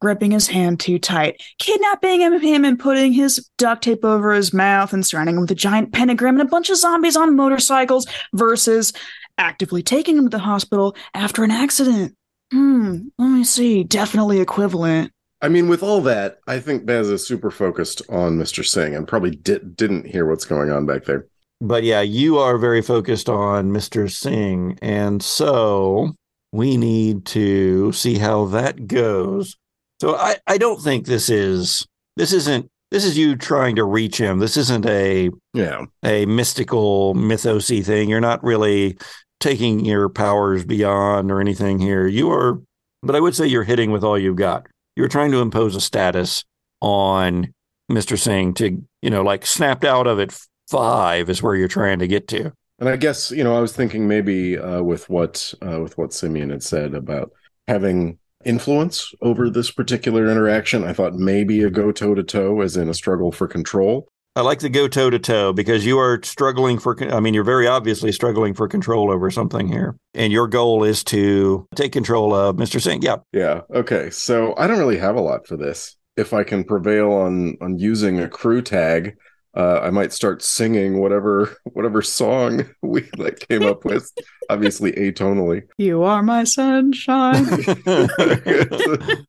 [0.00, 4.54] gripping his hand too tight, kidnapping him, him and putting his duct tape over his
[4.54, 8.06] mouth and surrounding him with a giant pentagram and a bunch of zombies on motorcycles
[8.32, 8.92] versus
[9.36, 12.16] actively taking him to the hospital after an accident.
[12.52, 13.84] Hmm, let me see.
[13.84, 15.12] Definitely equivalent.
[15.42, 18.64] I mean, with all that, I think Baz is super focused on Mr.
[18.64, 21.26] Singh and probably di- didn't hear what's going on back there.
[21.60, 24.10] But yeah, you are very focused on Mr.
[24.10, 24.78] Singh.
[24.82, 26.12] And so
[26.52, 29.56] we need to see how that goes.
[30.00, 31.86] So I, I don't think this is
[32.16, 34.38] this isn't this is you trying to reach him.
[34.38, 35.84] This isn't a Yeah.
[36.04, 38.08] a mystical mythosy thing.
[38.10, 38.98] You're not really
[39.40, 42.06] taking your powers beyond or anything here.
[42.06, 42.60] You are
[43.04, 44.66] but I would say you're hitting with all you've got.
[44.96, 46.44] You're trying to impose a status
[46.80, 47.52] on
[47.90, 48.18] Mr.
[48.18, 50.36] Singh to, you know, like snapped out of it
[50.68, 52.52] five is where you're trying to get to.
[52.78, 56.12] And I guess you know I was thinking maybe uh, with what uh, with what
[56.12, 57.30] Simeon had said about
[57.68, 62.76] having influence over this particular interaction, I thought maybe a go toe to toe, as
[62.76, 64.08] in a struggle for control.
[64.34, 67.44] I like to go toe to toe because you are struggling for, I mean, you're
[67.44, 69.94] very obviously struggling for control over something here.
[70.14, 72.80] And your goal is to take control of Mr.
[72.80, 73.02] Singh.
[73.02, 73.16] Yeah.
[73.32, 73.60] Yeah.
[73.74, 74.08] Okay.
[74.08, 75.96] So I don't really have a lot for this.
[76.16, 79.16] If I can prevail on on using a crew tag,
[79.54, 84.10] uh, I might start singing whatever whatever song we like came up with.
[84.48, 85.64] Obviously atonally.
[85.76, 87.46] You are my sunshine.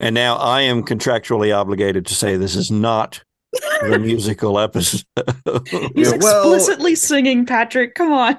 [0.00, 3.22] and now I am contractually obligated to say this is not
[3.82, 5.04] the musical episode.
[5.94, 7.94] He's Yeah, well- explicitly singing, Patrick.
[7.94, 8.38] Come on.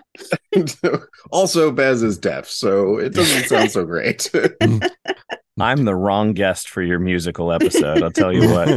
[1.32, 4.30] also, Baz is deaf, so it doesn't sound so great.
[5.60, 8.04] I'm the wrong guest for your musical episode.
[8.04, 8.68] I'll tell you what.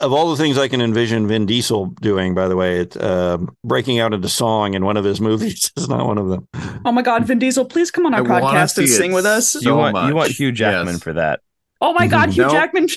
[0.00, 3.54] of all the things I can envision Vin Diesel doing, by the way, it, um,
[3.64, 6.48] breaking out into song in one of his movies is not one of them.
[6.84, 9.50] Oh my God, Vin Diesel, please come on our I podcast and sing with us.
[9.50, 11.02] so you want you want Hugh Jackman Yes.
[11.02, 11.40] for that.
[11.80, 12.52] Oh my God, Hugh Nope.
[12.52, 12.88] Jackman.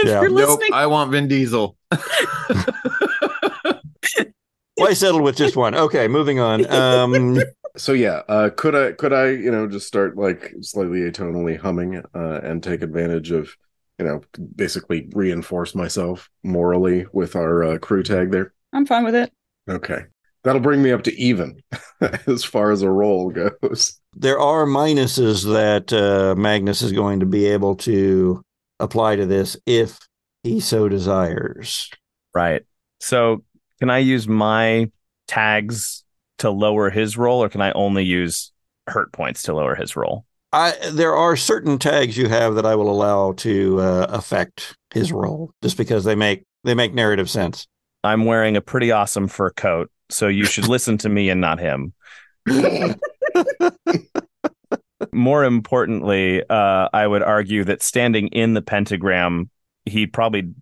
[0.00, 0.22] If Yeah.
[0.22, 1.76] you're Nope, I want Vin Diesel.
[4.76, 5.74] Why settle with just one?
[5.74, 6.64] Okay, moving on.
[6.72, 7.38] Um,
[7.76, 12.02] so yeah, uh, could I could I you know just start like slightly atonally humming
[12.14, 13.54] uh, and take advantage of
[13.98, 14.22] you know
[14.56, 18.54] basically reinforce myself morally with our uh, crew tag there?
[18.72, 19.30] I'm fine with it.
[19.68, 20.04] Okay,
[20.44, 21.62] that'll bring me up to even
[22.26, 24.00] as far as a roll goes.
[24.14, 28.42] there are minuses that uh, Magnus is going to be able to
[28.80, 29.98] apply to this if
[30.42, 31.90] he so desires.
[32.34, 32.62] Right.
[33.00, 33.44] So
[33.78, 34.90] can I use my
[35.28, 36.04] tags
[36.38, 38.52] to lower his roll, or can I only use
[38.86, 40.24] hurt points to lower his roll?
[40.52, 45.12] I there are certain tags you have that I will allow to uh, affect his
[45.12, 47.66] role, just because they make they make narrative sense.
[48.02, 51.60] I'm wearing a pretty awesome fur coat, so you should listen to me and not
[51.60, 51.92] him.
[55.12, 59.50] More importantly, uh, I would argue that standing in the pentagram,
[59.84, 60.52] he probably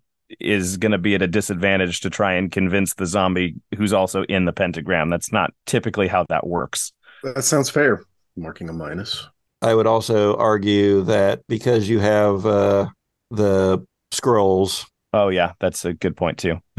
[0.41, 4.23] is going to be at a disadvantage to try and convince the zombie who's also
[4.25, 5.09] in the pentagram.
[5.11, 6.93] That's not typically how that works.
[7.23, 8.03] That sounds fair.
[8.37, 9.27] Marking a minus.
[9.63, 12.89] I would also argue that because you have uh,
[13.31, 16.59] the scrolls, Oh yeah, that's a good point too.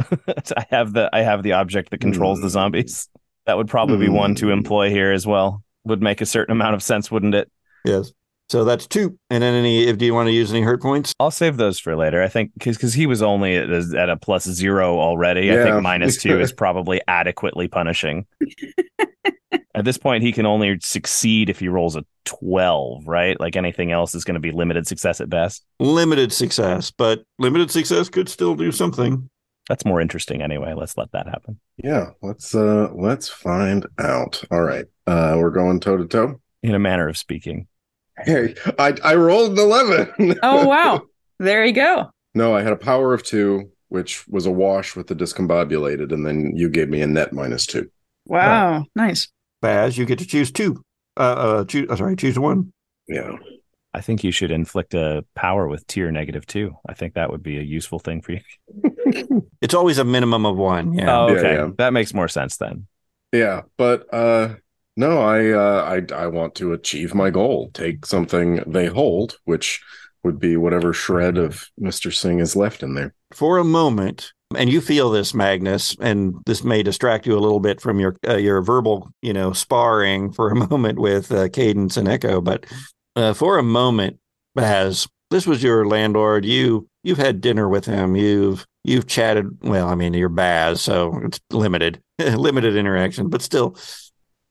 [0.56, 2.50] I have the I have the object that controls the Hmm.
[2.52, 3.10] zombies.
[3.48, 4.52] That would probably be one to Hmm.
[4.52, 5.64] employ here as well.
[5.86, 7.52] Would make a certain amount of sense, wouldn't it?
[7.86, 8.12] yes.
[8.50, 9.18] So that's two.
[9.30, 11.14] And then any, if do you want to use any hurt points?
[11.20, 12.24] I'll save those for later.
[12.24, 15.46] I think because he was only at a, at a plus zero already.
[15.46, 15.62] Yeah.
[15.62, 18.26] I think minus two is probably adequately punishing.
[19.76, 23.40] at this point, he can only succeed if he rolls a twelve, right?
[23.40, 25.64] Like anything else is going to be limited success at best.
[25.80, 29.30] Limited success, but limited success could still do something.
[29.70, 30.74] That's more interesting anyway.
[30.74, 31.60] Let's let that happen.
[31.78, 34.44] Yeah, let's uh let's find out.
[34.52, 34.86] All right.
[35.08, 36.42] Uh we're going toe to toe.
[36.64, 37.68] In a manner of speaking.
[38.18, 40.38] Hey, I I rolled an eleven.
[40.44, 41.04] Oh wow,
[41.38, 42.10] there you go.
[42.34, 46.26] No, I had a power of two, which was a wash with the discombobulated, and
[46.26, 47.90] then you gave me a net minus two.
[48.26, 49.30] Wow, nice.
[49.62, 50.84] Baz, you get to choose two.
[51.16, 51.90] Uh, uh choose.
[51.90, 52.74] Uh, sorry, choose one.
[53.08, 53.38] Yeah.
[53.94, 56.76] I think you should inflict a power with tier negative two.
[56.88, 58.42] I think that would be a useful thing for you.
[59.62, 60.94] It's always a minimum of one.
[60.94, 61.14] Yeah.
[61.20, 61.54] Oh, Yeah, okay.
[61.56, 61.70] yeah.
[61.78, 62.88] That makes more sense then.
[63.34, 64.56] Yeah, but uh
[64.96, 67.70] no, I uh I I want to achieve my goal.
[67.74, 69.82] Take something they hold, which
[70.24, 72.14] would be whatever shred of Mr.
[72.14, 73.14] Singh is left in there.
[73.34, 77.60] For a moment, and you feel this, Magnus, and this may distract you a little
[77.60, 81.98] bit from your uh, your verbal, you know, sparring for a moment with uh, Cadence
[81.98, 82.66] and Echo, but
[83.16, 84.20] uh, for a moment,
[84.56, 86.46] Baz, this was your landlord.
[86.46, 88.16] You you've had dinner with him.
[88.16, 89.58] You've you've chatted.
[89.62, 93.78] Well, I mean, you're Baz, so it's limited limited interaction, but still,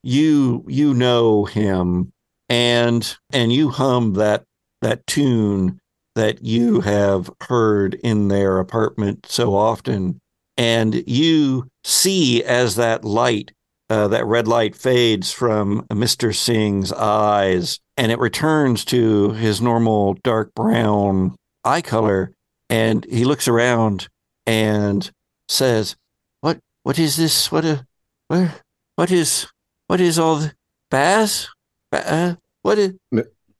[0.03, 2.11] you you know him,
[2.47, 4.43] and and you hum that
[4.81, 5.79] that tune
[6.15, 10.19] that you have heard in their apartment so often,
[10.57, 13.51] and you see as that light,
[13.89, 20.13] uh, that red light fades from Mister Singh's eyes, and it returns to his normal
[20.23, 22.31] dark brown eye color,
[22.69, 24.07] and he looks around
[24.45, 25.09] and
[25.47, 25.95] says,
[26.41, 26.59] "What?
[26.83, 27.51] What is this?
[27.51, 27.85] What a,
[28.27, 28.55] where?
[28.95, 29.47] What is?
[29.87, 30.53] What is all the
[30.91, 31.49] Baz?
[31.91, 32.93] Ba- uh, what is?"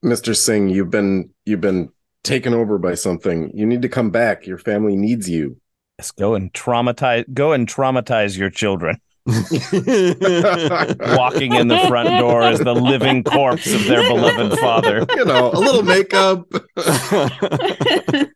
[0.04, 0.36] Mr.
[0.36, 1.90] Singh, you've been you've been
[2.24, 3.52] taken over by something.
[3.54, 4.46] You need to come back.
[4.46, 5.58] Your family needs you.
[5.98, 7.26] Yes, go and traumatize.
[7.34, 9.02] Go and traumatize your children.
[11.18, 15.06] Walking in the front door as the living corpse of their beloved father.
[15.16, 16.50] You know, a little makeup,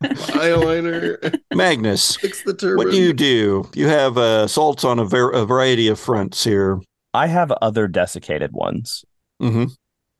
[0.03, 2.77] eyeliner, Magnus, fix the turban.
[2.85, 3.69] what do you do?
[3.73, 6.79] You have uh, assaults on a, ver- a variety of fronts here.
[7.13, 9.05] I have other desiccated ones.
[9.39, 9.65] hmm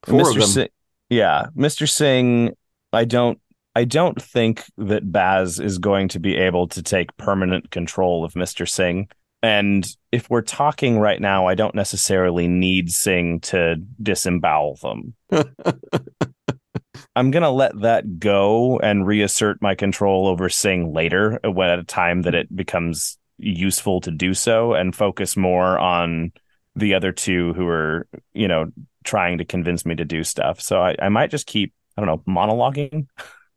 [0.05, 0.29] Four Mr.
[0.29, 0.41] of them.
[0.47, 0.69] Singh,
[1.09, 1.89] yeah, Mr.
[1.89, 2.53] Singh.
[2.91, 3.39] I don't.
[3.75, 8.33] I don't think that Baz is going to be able to take permanent control of
[8.33, 8.69] Mr.
[8.69, 9.07] Singh.
[9.43, 15.15] And if we're talking right now, I don't necessarily need Singh to disembowel them.
[17.15, 21.77] I'm gonna let that go and reassert my control over Singh later, uh, when at
[21.77, 26.31] a time that it becomes useful to do so, and focus more on
[26.75, 28.71] the other two who are, you know,
[29.03, 30.61] trying to convince me to do stuff.
[30.61, 33.07] So I, I might just keep, I don't know, monologuing.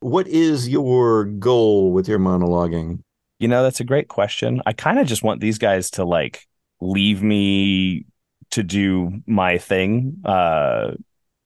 [0.00, 3.02] What is your goal with your monologuing?
[3.38, 4.62] You know, that's a great question.
[4.66, 6.46] I kind of just want these guys to like
[6.80, 8.06] leave me
[8.50, 10.22] to do my thing.
[10.24, 10.92] Uh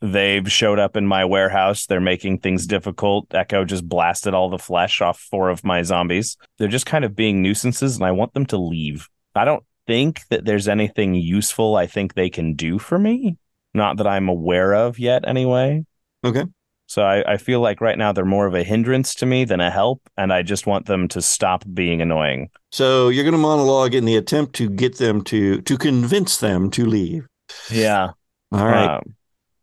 [0.03, 1.87] they've showed up in my warehouse.
[1.87, 3.35] They're making things difficult.
[3.35, 6.37] Echo just blasted all the flesh off four of my zombies.
[6.59, 9.09] They're just kind of being nuisances and I want them to leave.
[9.35, 13.37] I don't think that there's anything useful I think they can do for me.
[13.75, 15.85] Not that I'm aware of yet anyway.
[16.25, 16.45] Okay.
[16.91, 19.61] So I, I feel like right now they're more of a hindrance to me than
[19.61, 22.51] a help, and I just want them to stop being annoying.
[22.73, 26.69] So you're going to monologue in the attempt to get them to to convince them
[26.73, 27.29] to leave.
[27.71, 28.11] Yeah.
[28.51, 28.97] All right.
[28.97, 29.15] Um,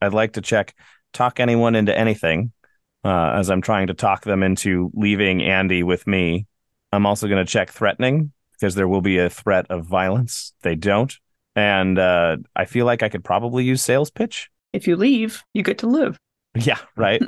[0.01, 0.73] I'd like to check
[1.11, 2.53] talk anyone into anything
[3.03, 6.45] uh, as I'm trying to talk them into leaving Andy with me.
[6.93, 10.53] I'm also going to check threatening because there will be a threat of violence.
[10.61, 11.13] They don't.
[11.57, 14.49] And uh, I feel like I could probably use sales pitch.
[14.71, 16.17] if you leave, you get to live.
[16.59, 17.21] Yeah, right.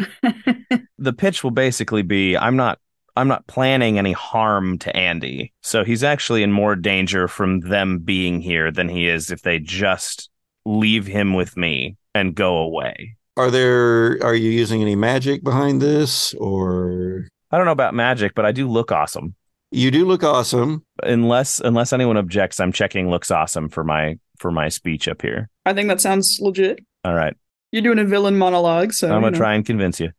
[0.97, 2.79] the pitch will basically be I'm not
[3.15, 5.51] I'm not planning any harm to Andy.
[5.61, 9.59] So he's actually in more danger from them being here than he is if they
[9.59, 10.29] just
[10.65, 13.17] leave him with me and go away.
[13.35, 18.35] Are there are you using any magic behind this or I don't know about magic,
[18.35, 19.35] but I do look awesome.
[19.71, 20.85] you do look awesome.
[21.03, 25.49] Unless unless anyone objects, I'm checking looks awesome for my for my speech up here.
[25.65, 26.79] I think that sounds legit.
[27.03, 27.35] All right.
[27.71, 29.37] You're doing a villain monologue, so I'm gonna know.
[29.37, 30.11] try and convince you.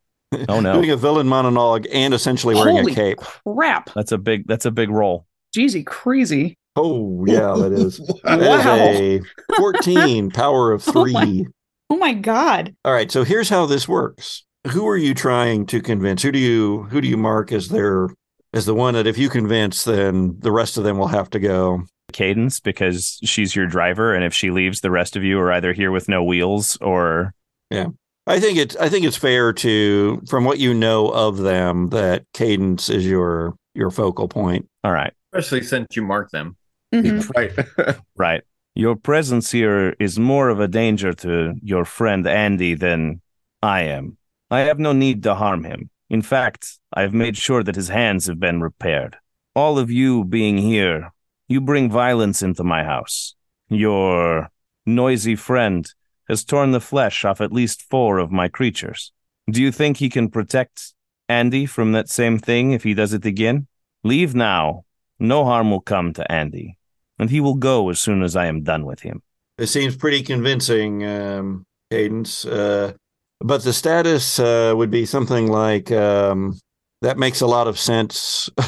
[0.48, 0.74] Oh no.
[0.80, 3.18] Doing a villain monologue and essentially wearing Holy a cape.
[3.18, 3.90] crap.
[3.94, 5.26] That's a big that's a big roll.
[5.56, 6.56] Jeezy crazy.
[6.76, 7.98] Oh yeah, that is.
[8.24, 8.76] That is Wow.
[8.76, 9.20] a
[9.56, 11.46] 14 power of Oh my- 3.
[11.90, 12.74] Oh my god.
[12.84, 14.44] All right, so here's how this works.
[14.70, 16.22] Who are you trying to convince?
[16.22, 18.08] Who do you who do you mark as their
[18.52, 21.40] as the one that if you convince, then the rest of them will have to
[21.40, 21.82] go?
[22.12, 25.72] Cadence because she's your driver, and if she leaves, the rest of you are either
[25.72, 27.32] here with no wheels or
[28.26, 32.24] I think it's I think it's fair to from what you know of them that
[32.34, 34.68] Cadence is your your focal point.
[34.84, 35.12] all right.
[35.32, 36.56] Especially since you mark them.
[36.94, 37.28] Mhm.
[37.36, 37.96] right.
[38.16, 38.42] Right.
[38.74, 43.20] Your presence here is more of a danger to your friend Andy than
[43.62, 44.16] I am.
[44.50, 45.90] I have no need to harm him.
[46.08, 49.16] In fact, I have made sure that his hands have been repaired.
[49.54, 51.12] All of you being here,
[51.48, 53.34] you bring violence into my house.
[53.68, 54.48] Your
[54.86, 55.92] noisy friend
[56.30, 59.12] has torn the flesh off at least four of my creatures.
[59.50, 60.94] Do you think he can protect
[61.30, 63.68] Andy from that same thing if he does it again.
[64.02, 64.84] Leave now.
[65.20, 66.76] No harm will come to Andy,
[67.18, 69.22] and he will go as soon as I am done with him.
[69.56, 72.44] It seems pretty convincing, um, Cadence.
[72.44, 72.94] Uh,
[73.40, 76.58] but the status uh, would be something like um,
[77.02, 78.48] that makes a lot of sense.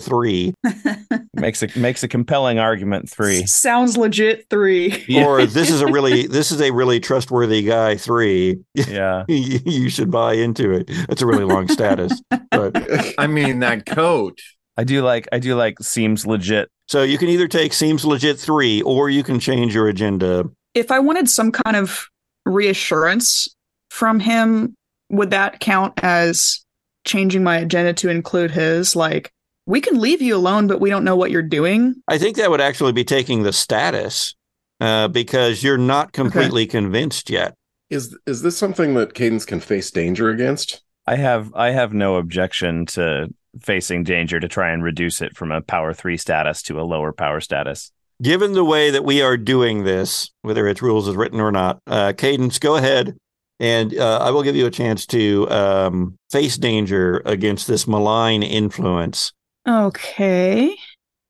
[0.00, 0.54] three,
[1.34, 3.10] Makes a makes a compelling argument.
[3.10, 3.46] Three.
[3.46, 4.46] Sounds legit.
[4.50, 5.04] Three.
[5.08, 5.24] Yeah.
[5.26, 7.96] or this is a really this is a really trustworthy guy.
[7.96, 9.24] Three, Yeah.
[9.28, 10.90] you you should buy into it.
[11.08, 12.20] That's a really long status,
[12.50, 12.76] but
[13.18, 14.38] I mean, that coat.
[14.76, 16.68] I do like I do like seems legit.
[16.88, 20.44] so you can either take seems legit three, or you can change your agenda.
[20.74, 22.08] If I wanted some kind of
[22.46, 23.54] reassurance
[23.90, 24.74] from him,
[25.10, 26.60] would that count as
[27.04, 28.96] changing my agenda to include his?
[28.96, 29.32] Like,
[29.66, 31.94] we can leave you alone, but we don't know what you're doing.
[32.08, 34.34] I think that would actually be taking the status
[34.80, 37.54] uh, because you're not completely convinced yet.
[37.90, 40.82] Is is this something that Cadence can face danger against?
[41.06, 43.28] I have I have no objection to
[43.60, 47.12] facing danger to try and reduce it from a power three status to a lower
[47.12, 47.92] power status.
[48.22, 51.80] Given the way that we are doing this, whether it's rules is written or not,
[51.86, 53.16] uh, Cadence, go ahead
[53.62, 58.42] and uh, I will give you a chance to um, face danger against this malign
[58.42, 59.32] influence.
[59.68, 60.74] Okay.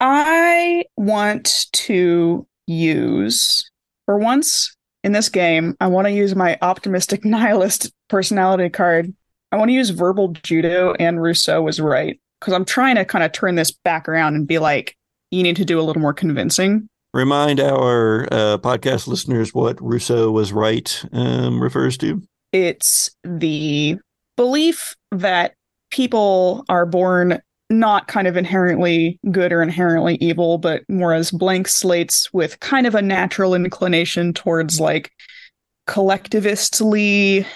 [0.01, 3.71] I want to use,
[4.07, 4.75] for once
[5.05, 9.13] in this game, I want to use my optimistic nihilist personality card.
[9.53, 12.19] I want to use verbal judo, and Rousseau was right.
[12.41, 14.97] Because I'm trying to kind of turn this back around and be like,
[15.31, 16.89] you need to do a little more convincing.
[17.15, 22.23] Remind our uh, podcast listeners what Rousseau was right um, refers to.
[22.53, 23.99] It's the
[24.37, 25.55] belief that
[25.91, 31.69] people are born not kind of inherently good or inherently evil, but more as blank
[31.69, 35.11] slates with kind of a natural inclination towards like
[35.87, 37.47] collectivistly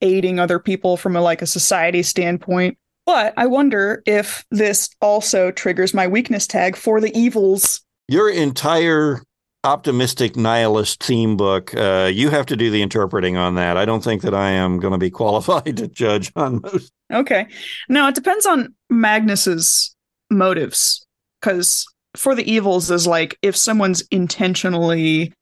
[0.00, 2.78] aiding other people from a like a society standpoint.
[3.04, 7.82] But I wonder if this also triggers my weakness tag for the evils.
[8.12, 9.22] Your entire
[9.64, 13.78] optimistic nihilist theme book, uh, you have to do the interpreting on that.
[13.78, 16.92] I don't think that I am going to be qualified to judge on most.
[17.10, 17.46] Okay.
[17.88, 19.96] Now it depends on Magnus's
[20.30, 21.06] motives.
[21.40, 25.32] Because for the evils is like if someone's intentionally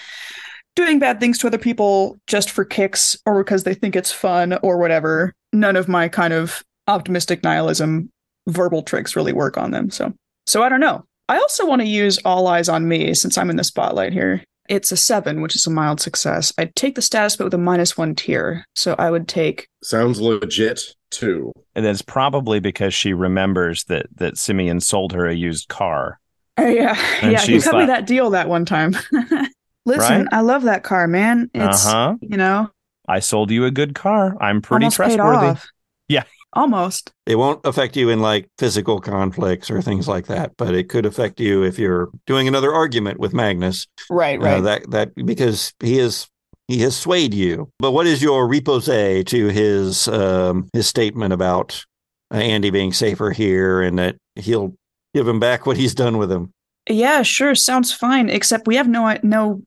[0.76, 4.56] doing bad things to other people just for kicks or because they think it's fun
[4.62, 8.10] or whatever, none of my kind of optimistic nihilism
[8.46, 9.90] verbal tricks really work on them.
[9.90, 10.14] So
[10.46, 11.04] so I don't know.
[11.30, 14.42] I also want to use all eyes on me since I'm in the spotlight here.
[14.68, 16.52] It's a seven, which is a mild success.
[16.58, 18.64] I'd take the status, but with a minus one tier.
[18.74, 21.52] So I would take Sounds legit too.
[21.76, 26.18] And it's probably because she remembers that that Simeon sold her a used car.
[26.58, 27.40] Oh, yeah, And yeah.
[27.40, 28.96] He she's cut me that deal that one time.
[29.86, 30.26] Listen, Right?
[30.32, 31.48] I love that car, man.
[31.54, 32.14] It's Uh huh.
[32.22, 32.70] you know
[33.08, 34.36] I sold you a good car.
[34.40, 35.46] I'm pretty almost paid trustworthy.
[35.46, 35.68] off.
[36.08, 36.24] Yeah.
[36.52, 37.12] Almost.
[37.26, 41.06] It won't affect you in like physical conflicts or things like that, but it could
[41.06, 43.86] affect you if you're doing another argument with Magnus.
[44.10, 44.60] Right, Uh, right.
[44.62, 46.26] that that because he is
[46.68, 47.68] he has swayed you.
[47.78, 51.84] But what is your repose to his um, his statement about
[52.32, 54.74] uh, Andy being safer here and that he'll
[55.14, 56.52] give him back what he's done with him?
[56.88, 57.54] yeah, sure.
[57.54, 58.28] Sounds fine.
[58.30, 59.62] Except we have no no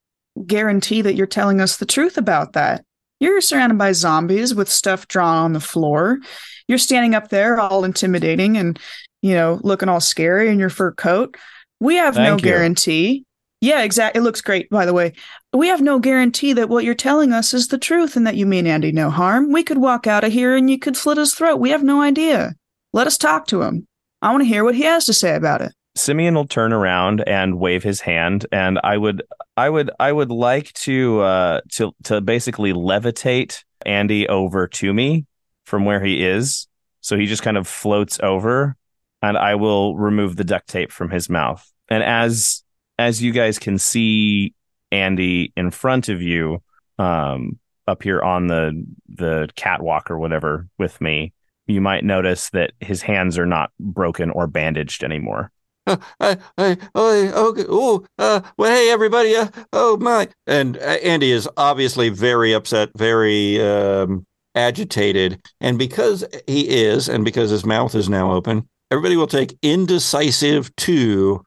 [0.48, 2.84] guarantee that you're telling us the truth about that.
[3.20, 6.20] You're surrounded by zombies with stuff drawn on the floor.
[6.68, 8.80] You're standing up there all intimidating and,
[9.22, 11.38] you know, looking all scary in your fur coat.
[11.80, 12.42] We have no you.
[12.42, 13.26] guarantee.
[13.62, 14.20] Yeah, exactly.
[14.20, 15.14] It looks great, by the way.
[15.54, 18.46] We have no guarantee that what you're telling us is the truth and that you
[18.46, 19.52] mean Andy no harm.
[19.52, 21.58] We could walk out of here and you could slit his throat.
[21.58, 22.56] We have no idea.
[22.92, 23.88] Let us talk to him.
[24.22, 25.74] I want to hear what he has to say about it.
[25.96, 29.24] Simeon will turn around and wave his hand, and I would,
[29.56, 35.26] I would, I would like to, uh, to, to basically levitate Andy over to me
[35.66, 36.68] from where he is,
[37.02, 38.76] so he just kind of floats over,
[39.22, 41.70] and I will remove the duct tape from his mouth.
[41.90, 42.64] And as,
[42.98, 44.54] as you guys can see,
[44.92, 46.62] Andy in front of you,
[47.00, 51.34] um, up here on the the catwalk or whatever with me,
[51.68, 55.52] you might notice that his hands are not broken or bandaged anymore.
[55.86, 60.98] Uh, I, I, oh, okay, oh, uh, well, hey, everybody, uh, oh my, and uh,
[61.04, 64.26] Andy is obviously very upset, very um,
[64.56, 69.58] agitated, and because he is, and because his mouth is now open, everybody will take
[69.62, 71.44] indecisive two,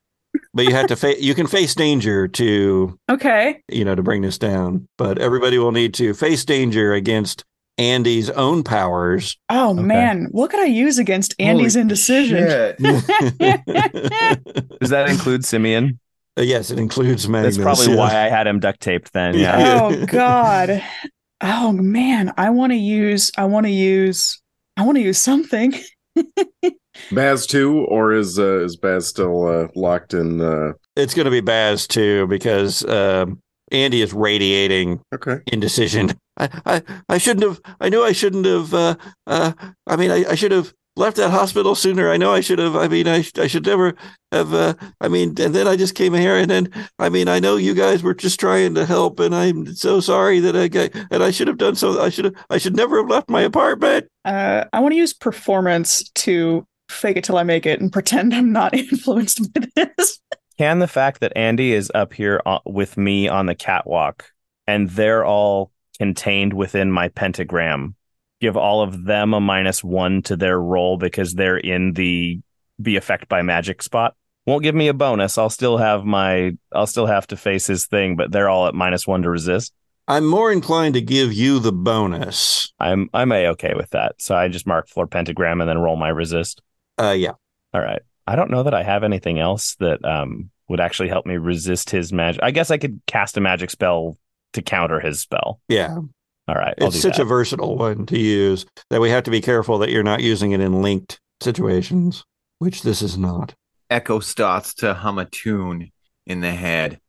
[0.52, 3.62] but you have to face, you can face danger to, Okay.
[3.68, 7.44] you know, to bring this down, but everybody will need to face danger against
[7.78, 9.36] Andy's own powers.
[9.50, 9.82] Oh Okay.
[9.82, 12.46] man, what could I use against Andy's Holy indecision?
[14.80, 15.98] Does that include Simeon?
[16.38, 17.56] Uh, yes, it includes Magnus.
[17.56, 17.98] That's probably yeah.
[17.98, 19.34] why I had him duct taped then.
[19.34, 19.58] Yeah.
[19.58, 19.80] Yeah.
[19.82, 20.82] oh god.
[21.40, 24.40] Oh man, I want to use I want to use
[24.76, 25.74] I want to use something.
[27.12, 30.40] Baz too, or is uh, is Baz still uh, locked in?
[30.40, 30.72] Uh...
[30.96, 35.40] It's going to be Baz too because um, Andy is radiating Okay.
[35.52, 36.12] indecision.
[36.38, 37.76] I, I, I shouldn't have.
[37.80, 38.72] I knew I shouldn't have.
[38.72, 39.52] Uh, uh,
[39.86, 42.10] I mean, I, I should have left that hospital sooner.
[42.10, 42.74] I know I should have.
[42.74, 43.94] I mean, I, I should never
[44.32, 44.52] have.
[44.52, 47.56] Uh, I mean, and then I just came here, and then I mean, I know
[47.56, 50.90] you guys were just trying to help, and I'm so sorry that I got.
[51.10, 52.00] And I should have done so.
[52.00, 52.34] I should have.
[52.50, 54.08] I should never have left my apartment.
[54.24, 58.34] Uh, I want to use performance to fake it till I make it and pretend
[58.34, 60.20] I'm not influenced by this.
[60.58, 64.24] Can the fact that Andy is up here with me on the catwalk
[64.66, 67.95] and they're all contained within my pentagram
[68.40, 72.40] give all of them a minus one to their roll because they're in the
[72.80, 74.14] be affected by magic spot?
[74.46, 75.38] Won't give me a bonus.
[75.38, 78.74] I'll still have my I'll still have to face his thing, but they're all at
[78.74, 79.72] minus one to resist.
[80.08, 82.72] I'm more inclined to give you the bonus.
[82.78, 84.14] I'm I'm a okay with that.
[84.18, 86.62] So I just mark floor pentagram and then roll my resist.
[86.98, 87.32] Uh, yeah.
[87.74, 88.02] All right.
[88.26, 91.90] I don't know that I have anything else that um would actually help me resist
[91.90, 92.42] his magic.
[92.42, 94.16] I guess I could cast a magic spell
[94.52, 95.60] to counter his spell.
[95.68, 95.98] Yeah.
[96.48, 96.74] All right.
[96.80, 97.22] I'll It's such that.
[97.22, 100.52] a versatile one to use that we have to be careful that you're not using
[100.52, 102.24] it in linked situations,
[102.60, 103.54] which this is not.
[103.90, 105.90] Echo starts to hum a tune
[106.26, 107.00] in the head.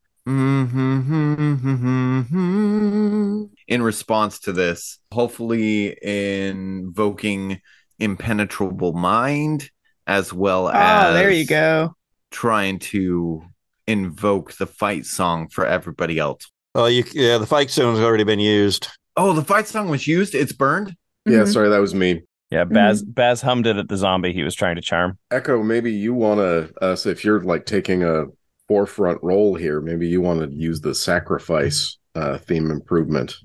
[2.17, 3.43] Mm-hmm.
[3.67, 7.61] In response to this, hopefully invoking
[7.99, 9.69] impenetrable mind
[10.05, 11.95] as well as Oh, there you go.
[12.31, 13.43] trying to
[13.87, 16.49] invoke the fight song for everybody else.
[16.75, 18.87] Oh, you yeah, the fight song has already been used.
[19.17, 20.35] Oh, the fight song was used.
[20.35, 20.95] It's burned.
[21.25, 21.51] Yeah, Mhm.
[21.51, 22.21] sorry, that was me.
[22.51, 25.17] Yeah, Baz Baz hummed it at the zombie he was trying to charm.
[25.31, 28.25] Echo, maybe you want to, uh, so if you're like taking a
[28.69, 33.35] forefront role here, maybe you want to use the sacrifice uh, theme improvement.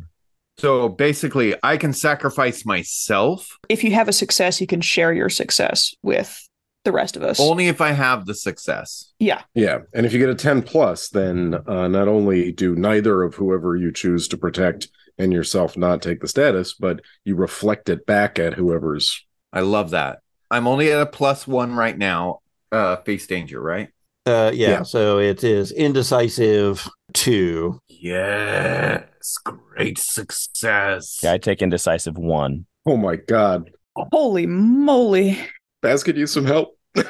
[0.59, 5.29] So basically, I can sacrifice myself If you have a success, you can share your
[5.29, 6.49] success with
[6.85, 7.41] the rest of us.
[7.41, 9.13] only if I have the success.
[9.19, 9.43] yeah.
[9.55, 13.35] Yeah, and if you get a 10 plus, then uh, not only do neither of
[13.35, 14.89] whoever you choose to protect
[15.23, 19.25] and yourself not take the status, but you reflect it back at whoever's.
[19.53, 20.21] I love that.
[20.51, 22.41] I'm only at a plus one right now.
[22.71, 23.89] Uh, face danger, right?
[24.27, 24.83] Uh, yeah, Yeah.
[24.83, 27.79] so it is indecisive two.
[27.89, 31.19] Yes, great success.
[31.23, 32.67] Yeah, I take indecisive one.
[32.87, 33.71] Oh my God.
[33.97, 35.39] Holy moly.
[35.83, 36.79] Baz could use some help.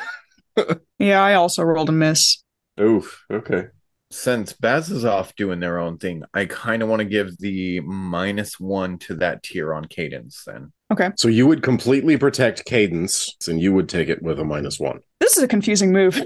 [0.99, 2.43] Yeah, I also rolled a miss.
[2.79, 3.25] Oof.
[3.33, 3.65] Okay.
[4.13, 7.81] Since Baz is off doing their own thing, I kind of want to give the
[7.81, 10.45] minus one to that tier on cadence.
[10.47, 11.11] Then Okay.
[11.17, 15.01] So you would completely protect Cadence, and you would take it with a minus one.
[15.21, 16.23] This is a confusing move.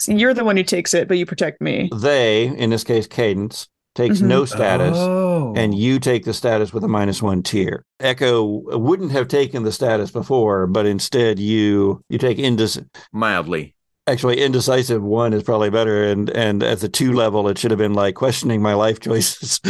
[0.00, 1.88] So you're the one who takes it, but you protect me.
[1.94, 4.26] They, in this case, Cadence, takes Mhm.
[4.26, 4.96] no status.
[4.98, 5.52] Oh.
[5.56, 7.84] And you take the status with a minus one tier.
[8.00, 8.42] Echo
[8.76, 13.76] wouldn't have taken the status before, but instead you you take indec- mildly.
[14.06, 16.04] Actually indecisive one is probably better.
[16.04, 19.60] And and at the two level it should have been like questioning my life choices.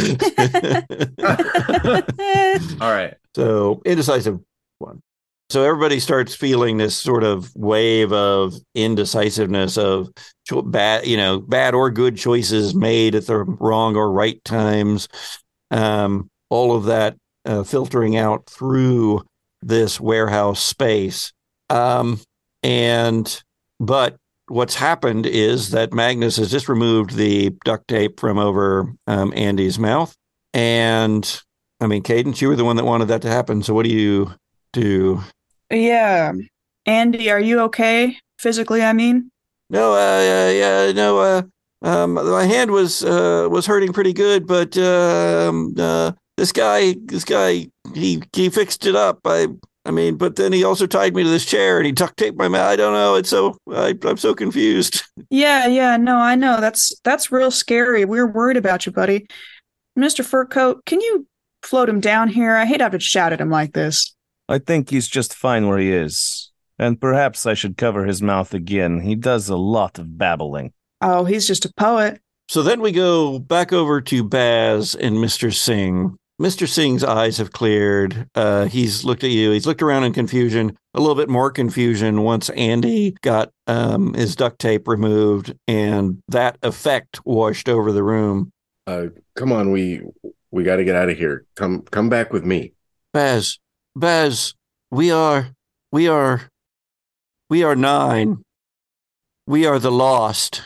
[2.81, 3.15] All right.
[3.35, 4.39] so indecisive
[4.79, 5.01] one.
[5.49, 10.09] So everybody starts feeling this sort of wave of indecisiveness of
[10.47, 15.07] cho- bad you know bad or good choices made at the wrong or right times.
[15.69, 19.21] Um all of that uh, filtering out through
[19.61, 21.33] this warehouse space.
[21.69, 22.19] Um
[22.63, 23.43] and
[23.79, 24.17] but
[24.47, 29.79] what's happened is that Magnus has just removed the duct tape from over um, Andy's
[29.79, 30.13] mouth.
[30.53, 31.41] And
[31.79, 33.63] I mean, Cadence, you were the one that wanted that to happen.
[33.63, 34.33] So what do you
[34.71, 35.23] do?
[35.69, 36.33] yeah.
[36.85, 38.17] Andy, are you okay?
[38.39, 39.31] Physically, I mean?
[39.69, 41.41] No, uh, uh yeah, no, uh,
[41.83, 47.25] um, my hand was uh, was hurting pretty good, but um, uh, this guy, this
[47.25, 49.19] guy, he he fixed it up.
[49.25, 49.47] I,
[49.85, 52.37] I mean, but then he also tied me to this chair and he duct taped
[52.37, 52.71] my mouth.
[52.71, 53.15] I don't know.
[53.15, 55.03] It's so I, I'm so confused.
[55.29, 56.61] Yeah, yeah, no, I know.
[56.61, 58.05] That's that's real scary.
[58.05, 59.25] We're worried about you, buddy.
[59.97, 60.23] Mr.
[60.23, 61.25] Furcoat, can you
[61.63, 62.55] float him down here?
[62.55, 64.15] I hate to have to shout at him like this.
[64.47, 66.51] I think he's just fine where he is.
[66.77, 68.99] And perhaps I should cover his mouth again.
[69.01, 70.73] He does a lot of babbling.
[71.01, 72.19] Oh, he's just a poet.
[72.49, 75.53] So then we go back over to Baz and Mr.
[75.53, 76.15] Singh.
[76.41, 76.67] Mr.
[76.67, 78.27] Singh's eyes have cleared.
[78.33, 79.51] Uh, he's looked at you.
[79.51, 84.35] He's looked around in confusion, a little bit more confusion once Andy got um, his
[84.35, 88.51] duct tape removed and that effect washed over the room.
[88.87, 90.01] Uh, come on, we
[90.51, 91.45] we got to get out of here.
[91.55, 92.73] Come come back with me.
[93.13, 93.59] Baz,
[93.95, 94.55] Baz,
[94.91, 95.49] we are,
[95.91, 96.49] we are,
[97.49, 98.43] we are nine.
[99.45, 100.63] We are the lost.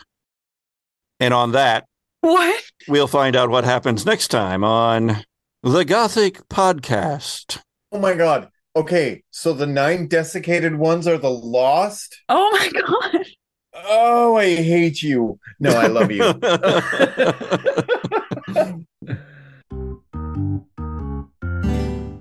[1.19, 1.85] And on that,
[2.21, 2.63] What?
[2.87, 5.23] we'll find out what happens next time on
[5.63, 7.59] the Gothic Podcast.
[7.91, 8.49] Oh my god.
[8.75, 12.21] Okay, so the nine desiccated ones are the lost?
[12.29, 12.69] Oh my
[13.13, 13.25] god.
[13.73, 15.39] Oh, I hate you.
[15.59, 16.23] No, I love you.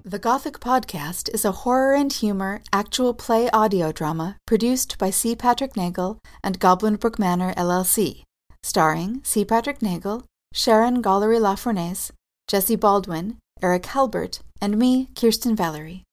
[0.08, 5.34] The Gothic Podcast is a horror and humor actual play audio drama produced by C.
[5.34, 8.22] Patrick Neagle and Goblin Brook Manor LLC,
[8.62, 9.44] starring C.
[9.44, 10.24] Patrick Neagle,
[10.54, 12.12] Sharon Gollery LaFournese,
[12.48, 16.04] Jesse Baldwin, Erik Halbert, and me, Kirsten Valerie.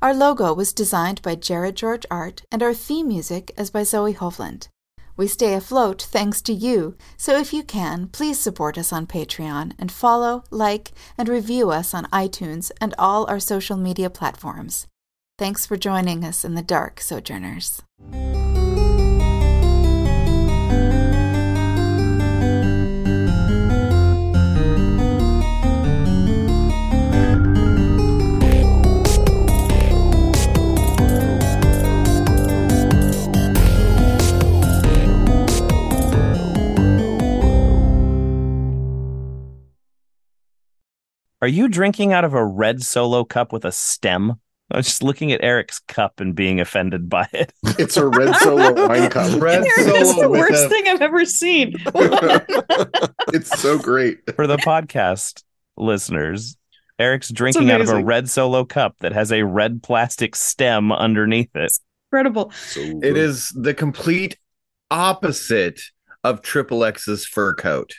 [0.00, 4.14] Our logo was designed by Jared George Art, and our theme music is by Zoe
[4.14, 4.68] Hovland.
[5.16, 9.72] We stay afloat thanks to you, so if you can, please support us on Patreon
[9.78, 14.86] and follow, like, and review us on iTunes and all our social media platforms.
[15.38, 17.82] Thanks for joining us in the dark, Sojourners.
[41.46, 44.32] Are you drinking out of a red solo cup with a stem?
[44.68, 47.52] I was just looking at Erik's cup and being offended by it.
[47.78, 49.40] It's a red solo wine cup.
[49.40, 51.74] Red It's solo the worst a- thing I've ever seen.
[53.32, 54.18] it's so great.
[54.34, 55.44] For the podcast
[55.76, 56.56] listeners,
[56.98, 61.54] Erik's drinking out of a red solo cup that has a red plastic stem underneath
[61.54, 61.62] it.
[61.62, 61.80] It's
[62.10, 62.50] Incredible.
[62.72, 63.16] So It good.
[63.16, 64.36] is the complete
[64.90, 65.80] opposite
[66.24, 67.92] of Triple X's fur coat.